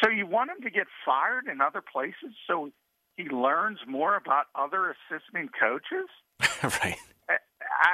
So 0.01 0.09
you 0.09 0.25
want 0.25 0.49
him 0.49 0.61
to 0.63 0.69
get 0.69 0.87
fired 1.05 1.47
in 1.51 1.59
other 1.61 1.81
places 1.81 2.35
so 2.47 2.71
he 3.17 3.23
learns 3.23 3.79
more 3.87 4.15
about 4.15 4.45
other 4.55 4.95
assistant 4.95 5.51
coaches? 5.57 6.09
right. 6.63 6.97
I, 7.29 7.35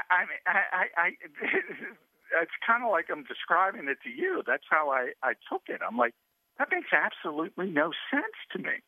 I, 0.09 0.21
I, 0.45 0.59
I, 0.73 0.85
I 0.97 1.07
it's 2.41 2.57
kind 2.65 2.83
of 2.83 2.91
like 2.91 3.05
I'm 3.11 3.23
describing 3.23 3.87
it 3.87 3.97
to 4.03 4.09
you. 4.09 4.43
That's 4.45 4.65
how 4.69 4.89
I, 4.89 5.11
I 5.23 5.33
took 5.51 5.63
it. 5.67 5.81
I'm 5.85 5.97
like, 5.97 6.13
that 6.57 6.69
makes 6.71 6.89
absolutely 6.93 7.71
no 7.71 7.91
sense 8.11 8.37
to 8.53 8.59
me. 8.59 8.81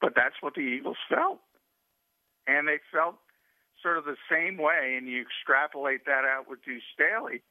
But 0.00 0.12
that's 0.16 0.36
what 0.40 0.54
the 0.54 0.60
Eagles 0.60 0.96
felt. 1.08 1.40
And 2.46 2.68
they 2.68 2.80
felt 2.92 3.16
sort 3.82 3.98
of 3.98 4.04
the 4.04 4.16
same 4.30 4.56
way, 4.56 4.94
and 4.96 5.08
you 5.08 5.22
extrapolate 5.22 6.06
that 6.06 6.24
out 6.24 6.48
with 6.48 6.64
Deuce 6.64 6.82
Staley. 6.94 7.42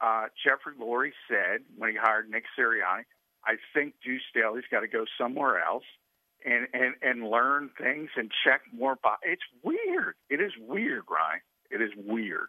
Uh, 0.00 0.26
Jeffrey 0.44 0.74
Lurie 0.80 1.12
said 1.28 1.62
when 1.76 1.90
he 1.90 1.96
hired 1.96 2.30
Nick 2.30 2.44
Sirianni, 2.58 3.04
I 3.44 3.56
think 3.74 3.94
Deuce 4.04 4.22
Staley's 4.30 4.64
got 4.70 4.80
to 4.80 4.88
go 4.88 5.04
somewhere 5.18 5.60
else 5.60 5.84
and, 6.44 6.68
and, 6.72 6.94
and 7.02 7.30
learn 7.30 7.70
things 7.80 8.10
and 8.16 8.30
check 8.44 8.62
more. 8.72 8.96
Bo- 9.02 9.16
it's 9.22 9.42
weird. 9.62 10.14
It 10.30 10.40
is 10.40 10.52
weird, 10.60 11.04
Ryan. 11.10 11.40
It 11.70 11.82
is 11.82 11.90
weird. 11.96 12.48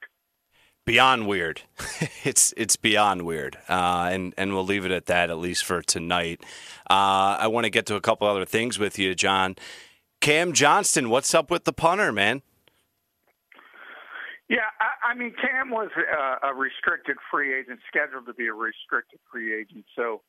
Beyond 0.86 1.28
weird. 1.28 1.62
it's 2.24 2.54
it's 2.58 2.76
beyond 2.76 3.24
weird, 3.24 3.58
uh, 3.68 4.10
and 4.12 4.34
and 4.38 4.54
we'll 4.54 4.65
leave 4.65 4.86
it 4.86 4.92
at 4.92 5.06
that 5.06 5.30
at 5.30 5.38
least 5.38 5.63
for 5.63 5.84
tonight. 5.84 6.44
Uh, 6.89 7.38
I 7.39 7.48
want 7.48 7.65
to 7.65 7.70
get 7.70 7.86
to 7.88 7.96
a 7.96 8.02
couple 8.02 8.28
other 8.28 8.46
things 8.46 8.80
with 8.80 8.98
you, 8.98 9.13
John. 9.13 9.56
Cam 10.20 10.52
Johnston, 10.52 11.10
what's 11.10 11.36
up 11.36 11.52
with 11.52 11.65
the 11.65 11.74
punter, 11.74 12.12
man? 12.12 12.42
Yeah, 14.50 14.66
I, 14.82 15.12
I 15.12 15.16
mean, 15.16 15.34
Cam 15.40 15.70
was 15.70 15.90
a, 15.96 16.48
a 16.48 16.54
restricted 16.56 17.18
free 17.32 17.58
agent, 17.58 17.80
scheduled 17.88 18.26
to 18.26 18.34
be 18.34 18.48
a 18.48 18.54
restricted 18.54 19.20
free 19.32 19.54
agent. 19.54 19.86
So 19.96 20.22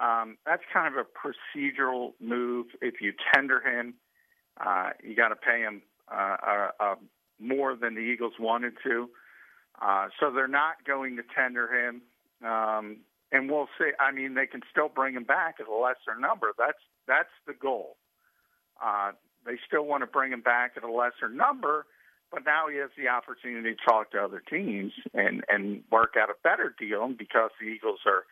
um, 0.00 0.36
that's 0.44 0.62
kind 0.72 0.94
of 0.94 1.00
a 1.00 1.06
procedural 1.58 2.12
move. 2.20 2.66
If 2.82 3.00
you 3.00 3.14
tender 3.34 3.60
him, 3.60 3.94
uh, 4.60 4.90
you 5.02 5.16
got 5.16 5.28
to 5.28 5.36
pay 5.36 5.60
him 5.60 5.80
uh, 6.12 6.36
uh, 6.46 6.68
uh, 6.78 6.94
more 7.40 7.74
than 7.74 7.94
the 7.94 8.00
Eagles 8.00 8.34
wanted 8.38 8.74
to. 8.84 9.08
Uh, 9.80 10.08
so 10.20 10.30
they're 10.30 10.48
not 10.48 10.84
going 10.86 11.16
to 11.16 11.22
tender 11.34 11.66
him. 11.72 12.02
Um, 12.46 12.98
and 13.32 13.50
we'll 13.50 13.68
see. 13.78 13.90
I 13.98 14.12
mean, 14.12 14.34
they 14.34 14.46
can 14.46 14.60
still 14.70 14.88
bring 14.88 15.14
him 15.14 15.24
back 15.24 15.56
at 15.60 15.66
a 15.66 15.74
lesser 15.74 16.18
number. 16.18 16.52
That's 16.58 16.78
that's 17.08 17.32
the 17.46 17.54
goal. 17.54 17.96
Uh, 18.82 19.12
they 19.44 19.58
still 19.66 19.84
want 19.84 20.02
to 20.02 20.06
bring 20.06 20.32
him 20.32 20.42
back 20.42 20.72
at 20.76 20.84
a 20.84 20.92
lesser 20.92 21.28
number 21.28 21.86
but 22.36 22.44
now 22.44 22.68
he 22.68 22.76
has 22.76 22.90
the 22.98 23.08
opportunity 23.08 23.74
to 23.74 23.82
talk 23.82 24.10
to 24.10 24.22
other 24.22 24.42
teams 24.50 24.92
and 25.14 25.42
and 25.48 25.82
work 25.90 26.16
out 26.20 26.28
a 26.28 26.34
better 26.42 26.74
deal. 26.78 27.08
Because 27.08 27.50
the 27.58 27.66
Eagles 27.66 28.00
are 28.04 28.24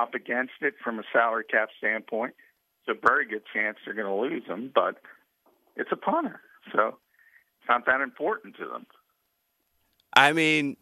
up 0.00 0.14
against 0.14 0.52
it 0.60 0.74
from 0.84 1.00
a 1.00 1.02
salary 1.12 1.42
cap 1.50 1.68
standpoint, 1.76 2.32
it's 2.86 2.96
a 2.96 3.08
very 3.08 3.26
good 3.26 3.42
chance 3.52 3.76
they're 3.84 3.94
going 3.94 4.06
to 4.06 4.14
lose 4.14 4.46
him. 4.46 4.70
But 4.72 5.02
it's 5.74 5.90
a 5.90 5.96
punter, 5.96 6.40
so 6.72 6.98
it's 7.58 7.68
not 7.68 7.86
that 7.86 8.00
important 8.00 8.54
to 8.58 8.66
them. 8.66 8.86
I 10.14 10.32
mean, 10.32 10.76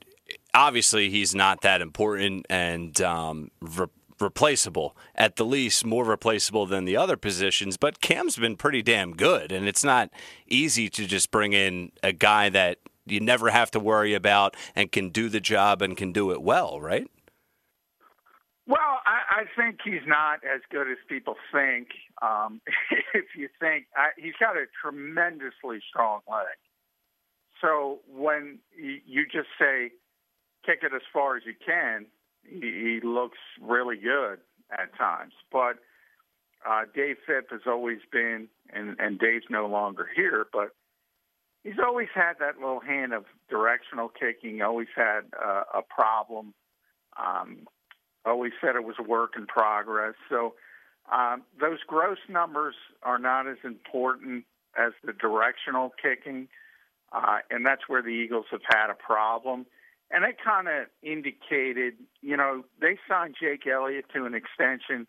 obviously 0.52 1.08
he's 1.08 1.34
not 1.34 1.62
that 1.62 1.80
important, 1.80 2.44
and 2.50 3.00
um, 3.00 3.50
re- 3.62 3.86
replaceable 4.20 4.96
at 5.14 5.36
the 5.36 5.44
least, 5.44 5.84
more 5.84 6.04
replaceable 6.04 6.66
than 6.66 6.84
the 6.84 6.96
other 6.96 7.16
positions. 7.16 7.76
But 7.76 8.00
Cam's 8.00 8.36
been 8.36 8.56
pretty 8.56 8.82
damn 8.82 9.14
good, 9.14 9.52
and 9.52 9.66
it's 9.66 9.84
not 9.84 10.10
easy 10.46 10.88
to 10.90 11.06
just 11.06 11.30
bring 11.30 11.52
in 11.52 11.92
a 12.02 12.12
guy 12.12 12.48
that 12.48 12.78
you 13.06 13.20
never 13.20 13.50
have 13.50 13.70
to 13.72 13.80
worry 13.80 14.14
about 14.14 14.56
and 14.74 14.92
can 14.92 15.10
do 15.10 15.28
the 15.28 15.40
job 15.40 15.82
and 15.82 15.96
can 15.96 16.12
do 16.12 16.30
it 16.30 16.42
well, 16.42 16.80
right? 16.80 17.08
Well, 18.66 19.00
I, 19.06 19.40
I 19.40 19.44
think 19.56 19.78
he's 19.82 20.06
not 20.06 20.40
as 20.44 20.60
good 20.70 20.90
as 20.90 20.98
people 21.08 21.36
think. 21.52 21.88
Um, 22.20 22.60
if 23.14 23.24
you 23.36 23.48
think 23.58 23.86
I, 23.96 24.08
he's 24.18 24.34
got 24.38 24.56
a 24.56 24.66
tremendously 24.82 25.80
strong 25.88 26.20
leg, 26.30 26.58
so 27.60 28.00
when 28.06 28.58
you 28.76 29.24
just 29.24 29.48
say 29.58 29.90
kick 30.64 30.80
it 30.82 30.92
as 30.94 31.02
far 31.12 31.36
as 31.36 31.42
you 31.46 31.54
can, 31.64 32.06
he, 32.50 33.00
looks 33.02 33.38
really 33.60 33.96
good 33.96 34.38
at 34.70 34.96
times. 34.96 35.32
But 35.50 35.76
uh, 36.68 36.82
Dave 36.94 37.16
Fipp 37.26 37.50
has 37.50 37.62
always 37.66 37.98
been, 38.10 38.48
and, 38.72 38.96
and 38.98 39.18
Dave's 39.18 39.46
no 39.50 39.66
longer 39.66 40.08
here, 40.14 40.46
but 40.52 40.70
he's 41.64 41.78
always 41.84 42.08
had 42.14 42.34
that 42.40 42.56
little 42.58 42.80
hint 42.80 43.12
of 43.12 43.24
directional 43.48 44.08
kicking. 44.08 44.62
Always 44.62 44.88
had 44.94 45.22
uh, 45.42 45.62
a 45.74 45.82
problem. 45.82 46.54
Um, 47.16 47.66
always 48.24 48.52
said 48.60 48.76
it 48.76 48.84
was 48.84 48.96
a 48.98 49.02
work 49.02 49.34
in 49.36 49.46
progress. 49.46 50.14
So 50.28 50.54
um, 51.12 51.42
those 51.60 51.78
gross 51.86 52.18
numbers 52.28 52.74
are 53.02 53.18
not 53.18 53.48
as 53.48 53.56
important 53.64 54.44
as 54.76 54.92
the 55.04 55.12
directional 55.12 55.92
kicking, 56.00 56.48
uh, 57.12 57.38
and 57.50 57.64
that's 57.64 57.88
where 57.88 58.02
the 58.02 58.10
Eagles 58.10 58.46
have 58.50 58.60
had 58.68 58.90
a 58.90 58.94
problem. 58.94 59.66
And 60.10 60.24
it 60.24 60.36
kind 60.42 60.68
of 60.68 60.86
indicated, 61.02 61.94
you 62.22 62.36
know, 62.36 62.64
they 62.80 62.98
signed 63.08 63.34
Jake 63.40 63.66
Elliott 63.66 64.06
to 64.14 64.24
an 64.24 64.34
extension, 64.34 65.06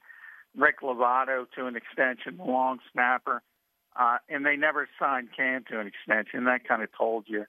Rick 0.57 0.81
Lovato 0.81 1.45
to 1.55 1.67
an 1.67 1.75
extension, 1.75 2.38
the 2.38 2.43
long 2.43 2.79
snapper, 2.91 3.41
uh, 3.97 4.17
and 4.27 4.45
they 4.45 4.57
never 4.57 4.89
signed 4.99 5.29
Cam 5.35 5.63
to 5.71 5.79
an 5.79 5.88
extension. 5.88 6.45
That 6.45 6.67
kind 6.67 6.83
of 6.83 6.89
told 6.97 7.25
you 7.27 7.45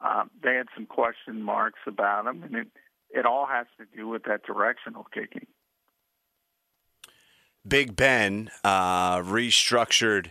um, 0.00 0.30
they 0.42 0.54
had 0.54 0.66
some 0.74 0.86
question 0.86 1.42
marks 1.42 1.80
about 1.86 2.26
him, 2.26 2.42
and 2.42 2.54
it 2.54 2.68
it 3.10 3.26
all 3.26 3.46
has 3.46 3.66
to 3.78 3.84
do 3.96 4.08
with 4.08 4.24
that 4.24 4.42
directional 4.44 5.06
kicking. 5.12 5.46
Big 7.66 7.94
Ben 7.94 8.50
uh, 8.64 9.18
restructured 9.18 10.30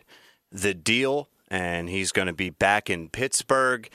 the 0.52 0.74
deal, 0.74 1.30
and 1.50 1.90
he's 1.90 2.12
going 2.12 2.28
to 2.28 2.34
be 2.34 2.50
back 2.50 2.90
in 2.90 3.10
Pittsburgh. 3.10 3.90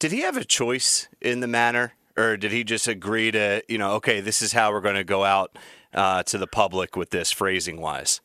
Did 0.00 0.12
he 0.12 0.22
have 0.22 0.36
a 0.36 0.44
choice 0.44 1.08
in 1.20 1.40
the 1.40 1.46
matter, 1.46 1.92
or 2.16 2.36
did 2.36 2.52
he 2.52 2.64
just 2.64 2.88
agree 2.88 3.30
to, 3.30 3.62
you 3.68 3.78
know, 3.78 3.92
okay, 3.94 4.20
this 4.20 4.42
is 4.42 4.52
how 4.52 4.72
we're 4.72 4.80
going 4.80 4.94
to 4.96 5.04
go 5.04 5.24
out 5.24 5.58
uh, 5.94 6.22
to 6.24 6.38
the 6.38 6.46
public 6.46 6.96
with 6.96 7.10
this 7.10 7.32
phrasing 7.32 7.80
wise? 7.80 8.20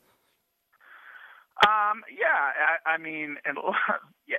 Um, 1.65 2.03
yeah, 2.11 2.51
I, 2.85 2.91
I 2.91 2.97
mean, 2.97 3.37
and 3.45 3.57
yeah, 4.27 4.37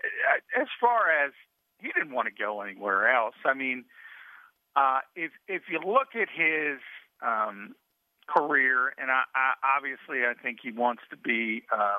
as 0.56 0.68
far 0.80 1.10
as 1.10 1.32
he 1.80 1.88
didn't 1.88 2.12
want 2.12 2.26
to 2.26 2.34
go 2.34 2.60
anywhere 2.60 3.14
else. 3.14 3.34
I 3.44 3.54
mean, 3.54 3.84
uh, 4.76 5.00
if 5.14 5.32
if 5.46 5.62
you 5.70 5.80
look 5.80 6.14
at 6.14 6.28
his 6.34 6.78
um, 7.22 7.74
career, 8.28 8.92
and 8.98 9.10
I, 9.10 9.22
I, 9.34 9.76
obviously 9.76 10.24
I 10.24 10.34
think 10.40 10.58
he 10.62 10.72
wants 10.72 11.02
to 11.10 11.16
be 11.16 11.62
uh, 11.72 11.98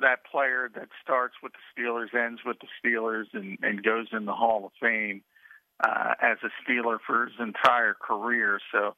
that 0.00 0.24
player 0.30 0.70
that 0.74 0.88
starts 1.02 1.34
with 1.42 1.52
the 1.52 1.82
Steelers, 1.82 2.14
ends 2.14 2.40
with 2.44 2.58
the 2.60 2.68
Steelers, 2.78 3.26
and, 3.32 3.58
and 3.62 3.82
goes 3.82 4.08
in 4.12 4.24
the 4.24 4.32
Hall 4.32 4.66
of 4.66 4.72
Fame 4.80 5.22
uh, 5.82 6.14
as 6.20 6.38
a 6.42 6.50
Steeler 6.62 6.98
for 7.06 7.26
his 7.26 7.34
entire 7.38 7.94
career. 7.94 8.60
So. 8.72 8.94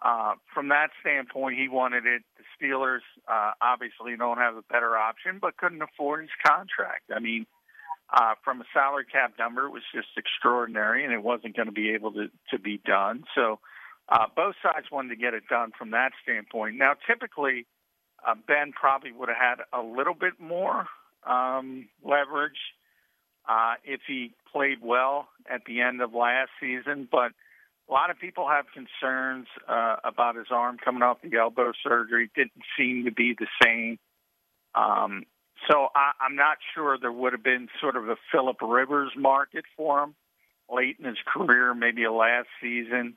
Uh, 0.00 0.34
from 0.54 0.68
that 0.68 0.90
standpoint, 1.00 1.58
he 1.58 1.68
wanted 1.68 2.06
it. 2.06 2.22
The 2.36 2.44
Steelers 2.54 3.00
uh, 3.26 3.50
obviously 3.60 4.16
don't 4.16 4.38
have 4.38 4.54
a 4.54 4.62
better 4.70 4.96
option, 4.96 5.40
but 5.40 5.56
couldn't 5.56 5.82
afford 5.82 6.20
his 6.20 6.30
contract. 6.46 7.10
I 7.12 7.18
mean, 7.18 7.46
uh, 8.12 8.34
from 8.44 8.60
a 8.60 8.64
salary 8.72 9.04
cap 9.10 9.34
number, 9.38 9.66
it 9.66 9.72
was 9.72 9.82
just 9.92 10.08
extraordinary, 10.16 11.04
and 11.04 11.12
it 11.12 11.22
wasn't 11.22 11.56
going 11.56 11.66
to 11.66 11.72
be 11.72 11.90
able 11.90 12.12
to 12.12 12.28
to 12.50 12.58
be 12.58 12.80
done. 12.86 13.24
So 13.34 13.58
uh, 14.08 14.26
both 14.34 14.54
sides 14.62 14.86
wanted 14.90 15.10
to 15.10 15.16
get 15.16 15.34
it 15.34 15.44
done 15.50 15.72
from 15.76 15.90
that 15.90 16.12
standpoint. 16.22 16.76
Now, 16.76 16.94
typically, 17.06 17.66
uh, 18.26 18.34
Ben 18.46 18.72
probably 18.72 19.12
would 19.12 19.28
have 19.28 19.36
had 19.36 19.78
a 19.78 19.82
little 19.82 20.14
bit 20.14 20.40
more 20.40 20.86
um, 21.26 21.88
leverage 22.02 22.58
uh, 23.48 23.74
if 23.84 24.00
he 24.06 24.34
played 24.52 24.78
well 24.82 25.28
at 25.50 25.62
the 25.66 25.80
end 25.80 26.00
of 26.00 26.14
last 26.14 26.50
season, 26.60 27.08
but 27.10 27.32
a 27.88 27.92
lot 27.92 28.10
of 28.10 28.18
people 28.18 28.46
have 28.48 28.66
concerns 28.74 29.46
uh, 29.66 29.96
about 30.04 30.36
his 30.36 30.48
arm 30.50 30.76
coming 30.82 31.02
off 31.02 31.18
the 31.22 31.36
elbow 31.38 31.72
surgery. 31.82 32.30
Didn't 32.34 32.62
seem 32.76 33.04
to 33.06 33.12
be 33.12 33.34
the 33.38 33.46
same. 33.62 33.98
Um, 34.74 35.24
so 35.68 35.88
I, 35.94 36.12
I'm 36.20 36.36
not 36.36 36.58
sure 36.74 36.98
there 37.00 37.10
would 37.10 37.32
have 37.32 37.42
been 37.42 37.68
sort 37.80 37.96
of 37.96 38.08
a 38.08 38.16
Philip 38.30 38.58
Rivers 38.62 39.12
market 39.16 39.64
for 39.76 40.02
him 40.02 40.14
late 40.70 40.96
in 40.98 41.06
his 41.06 41.16
career, 41.26 41.74
maybe 41.74 42.04
a 42.04 42.12
last 42.12 42.48
season 42.60 43.14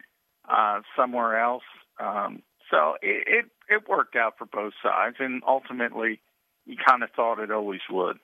uh, 0.49 0.81
somewhere 0.95 1.39
else. 1.39 1.63
Um, 1.99 2.41
so 2.69 2.95
it, 3.01 3.27
it 3.27 3.45
it 3.67 3.89
worked 3.89 4.15
out 4.15 4.37
for 4.37 4.45
both 4.45 4.73
sides, 4.81 5.17
and 5.19 5.43
ultimately, 5.45 6.21
you 6.65 6.77
kind 6.87 7.03
of 7.03 7.09
thought 7.11 7.39
it 7.39 7.51
always 7.51 7.81
would. 7.89 8.17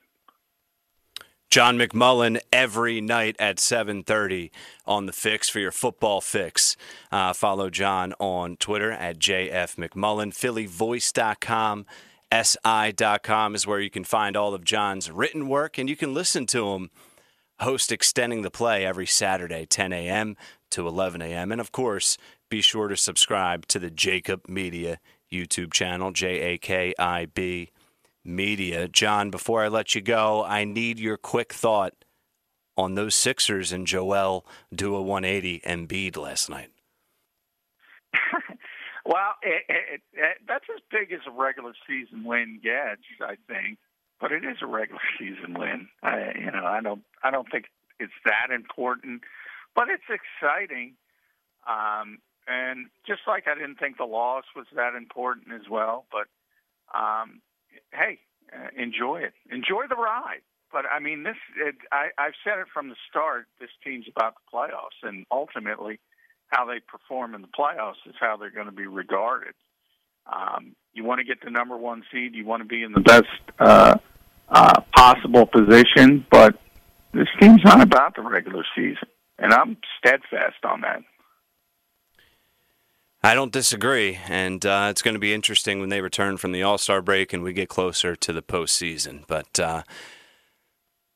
John 1.49 1.77
McMullen 1.77 2.39
every 2.51 2.99
night 2.99 3.35
at 3.39 3.57
7:30 3.57 4.51
on 4.85 5.05
the 5.05 5.13
Fix 5.13 5.49
for 5.49 5.59
your 5.59 5.71
football 5.71 6.19
fix. 6.19 6.75
Uh, 7.11 7.33
follow 7.33 7.69
John 7.69 8.13
on 8.19 8.57
Twitter 8.57 8.91
at 8.91 9.17
JF 9.17 9.75
McMullen. 9.75 10.33
PhillyVoice.com 10.33 11.85
si.com 12.31 13.55
is 13.55 13.65
where 13.65 13.79
you 13.79 13.89
can 13.89 14.03
find 14.03 14.35
all 14.35 14.53
of 14.53 14.63
John's 14.63 15.09
written 15.09 15.47
work, 15.47 15.77
and 15.77 15.89
you 15.89 15.95
can 15.95 16.13
listen 16.13 16.45
to 16.47 16.71
him 16.71 16.89
host 17.61 17.91
Extending 17.91 18.41
the 18.41 18.51
Play 18.51 18.85
every 18.85 19.05
Saturday, 19.05 19.65
10 19.65 19.93
a.m. 19.93 20.35
to 20.71 20.87
11 20.87 21.21
a.m. 21.21 21.51
And 21.51 21.61
of 21.61 21.71
course, 21.71 22.17
be 22.49 22.61
sure 22.61 22.87
to 22.87 22.97
subscribe 22.97 23.65
to 23.67 23.79
the 23.79 23.89
Jakib 23.89 24.47
Media 24.47 24.99
YouTube 25.31 25.73
channel, 25.73 26.11
J 26.11 26.53
A 26.53 26.57
K 26.57 26.93
I 26.99 27.25
B 27.25 27.69
Media. 28.27 28.87
John, 28.87 29.29
before 29.31 29.63
I 29.63 29.67
let 29.67 29.95
you 29.95 30.01
go, 30.01 30.43
I 30.43 30.63
need 30.65 30.99
your 30.99 31.17
quick 31.17 31.53
thought 31.53 31.93
on 32.75 32.95
those 32.95 33.15
Sixers 33.15 33.71
and 33.71 33.87
Joel 33.87 34.45
do 34.73 34.95
a 34.95 35.01
180 35.01 35.61
Embiid 35.61 36.17
last 36.17 36.49
night. 36.49 36.71
Well, 39.07 39.35
it, 39.41 39.63
it, 39.69 40.01
it, 40.13 40.37
that's 40.45 40.65
as 40.75 40.81
big 40.91 41.13
as 41.13 41.21
a 41.25 41.31
regular 41.31 41.71
season 41.87 42.25
win 42.25 42.59
gets, 42.61 43.07
I 43.21 43.37
think. 43.47 43.79
But 44.19 44.33
it 44.33 44.43
is 44.43 44.57
a 44.61 44.65
regular 44.67 44.99
season 45.19 45.57
win. 45.57 45.87
I, 46.03 46.33
you 46.37 46.51
know, 46.51 46.65
I 46.65 46.81
don't, 46.81 47.03
I 47.23 47.31
don't 47.31 47.49
think 47.49 47.67
it's 48.01 48.11
that 48.25 48.53
important, 48.53 49.21
but 49.73 49.87
it's 49.87 50.03
exciting. 50.11 50.95
Um, 51.65 52.19
and 52.47 52.87
just 53.05 53.21
like 53.27 53.45
I 53.47 53.55
didn't 53.55 53.79
think 53.79 53.97
the 53.97 54.03
loss 54.03 54.43
was 54.57 54.65
that 54.75 54.93
important 54.95 55.53
as 55.53 55.69
well, 55.71 56.05
but 56.11 56.27
um, 56.93 57.39
hey, 57.91 58.19
uh, 58.53 58.67
enjoy 58.81 59.17
it, 59.21 59.33
enjoy 59.51 59.83
the 59.89 59.95
ride. 59.95 60.41
But 60.71 60.85
I 60.85 60.99
mean, 60.99 61.23
this 61.23 61.37
it, 61.57 61.75
I, 61.91 62.09
I've 62.17 62.33
said 62.43 62.59
it 62.59 62.67
from 62.73 62.89
the 62.89 62.95
start. 63.09 63.47
This 63.59 63.69
team's 63.83 64.05
about 64.13 64.35
the 64.35 64.57
playoffs, 64.57 65.07
and 65.07 65.25
ultimately, 65.31 65.99
how 66.47 66.65
they 66.65 66.79
perform 66.79 67.35
in 67.35 67.41
the 67.41 67.47
playoffs 67.47 68.05
is 68.05 68.15
how 68.19 68.37
they're 68.37 68.51
going 68.51 68.65
to 68.67 68.71
be 68.73 68.87
regarded. 68.87 69.53
Um, 70.25 70.75
you 70.93 71.03
want 71.03 71.19
to 71.19 71.25
get 71.25 71.41
the 71.43 71.49
number 71.49 71.77
one 71.77 72.03
seed. 72.11 72.35
You 72.35 72.45
want 72.45 72.61
to 72.61 72.67
be 72.67 72.83
in 72.83 72.91
the 72.91 72.99
best 72.99 73.25
uh, 73.59 73.97
uh, 74.49 74.81
possible 74.95 75.45
position, 75.45 76.25
but 76.29 76.59
this 77.13 77.27
team's 77.39 77.63
not 77.63 77.81
about 77.81 78.15
the 78.15 78.21
regular 78.21 78.65
season, 78.75 79.07
and 79.39 79.53
I'm 79.53 79.77
steadfast 79.99 80.65
on 80.65 80.81
that. 80.81 81.01
I 83.27 83.35
don't 83.35 83.51
disagree, 83.51 84.19
and 84.29 84.65
uh, 84.65 84.87
it's 84.89 85.01
going 85.01 85.15
to 85.15 85.19
be 85.19 85.33
interesting 85.33 85.81
when 85.81 85.89
they 85.89 85.99
return 85.99 86.37
from 86.37 86.53
the 86.53 86.63
All 86.63 86.77
Star 86.77 87.01
break 87.01 87.33
and 87.33 87.43
we 87.43 87.51
get 87.51 87.67
closer 87.67 88.15
to 88.15 88.31
the 88.31 88.41
postseason. 88.41 89.25
But 89.27 89.59
uh, 89.59 89.83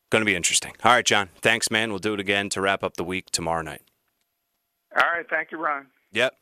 going 0.10 0.20
to 0.20 0.26
be 0.26 0.36
interesting. 0.36 0.74
All 0.84 0.92
right, 0.92 1.06
John. 1.06 1.30
Thanks, 1.42 1.72
man. 1.72 1.90
We'll 1.90 2.00
do 2.00 2.14
it 2.14 2.20
again 2.20 2.50
to 2.50 2.60
wrap 2.60 2.84
up 2.84 2.98
the 2.98 3.06
week 3.06 3.32
tomorrow 3.32 3.62
night. 3.62 3.84
All 4.94 5.10
right. 5.10 5.26
Thank 5.30 5.54
you, 5.54 5.58
Ron. 5.58 5.88
Yep. 6.12 6.36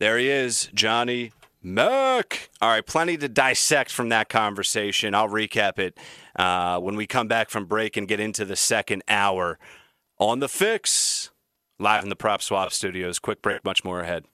There 0.00 0.18
he 0.18 0.28
is, 0.28 0.68
Johnny 0.74 1.32
Mack. 1.62 2.50
All 2.60 2.68
right, 2.68 2.84
plenty 2.84 3.16
to 3.16 3.28
dissect 3.28 3.90
from 3.90 4.10
that 4.10 4.28
conversation. 4.28 5.14
I'll 5.14 5.30
recap 5.30 5.78
it 5.78 5.96
uh, 6.36 6.78
when 6.78 6.96
we 6.96 7.06
come 7.06 7.26
back 7.26 7.48
from 7.48 7.64
break 7.64 7.96
and 7.96 8.06
get 8.06 8.20
into 8.20 8.44
the 8.44 8.54
second 8.54 9.02
hour 9.08 9.58
on 10.18 10.40
the 10.40 10.48
fix. 10.48 11.30
Live 11.78 12.02
in 12.02 12.10
the 12.10 12.16
Prop 12.16 12.42
Swap 12.42 12.70
studios. 12.70 13.18
Quick 13.18 13.40
break, 13.40 13.64
much 13.64 13.82
more 13.82 14.00
ahead. 14.00 14.26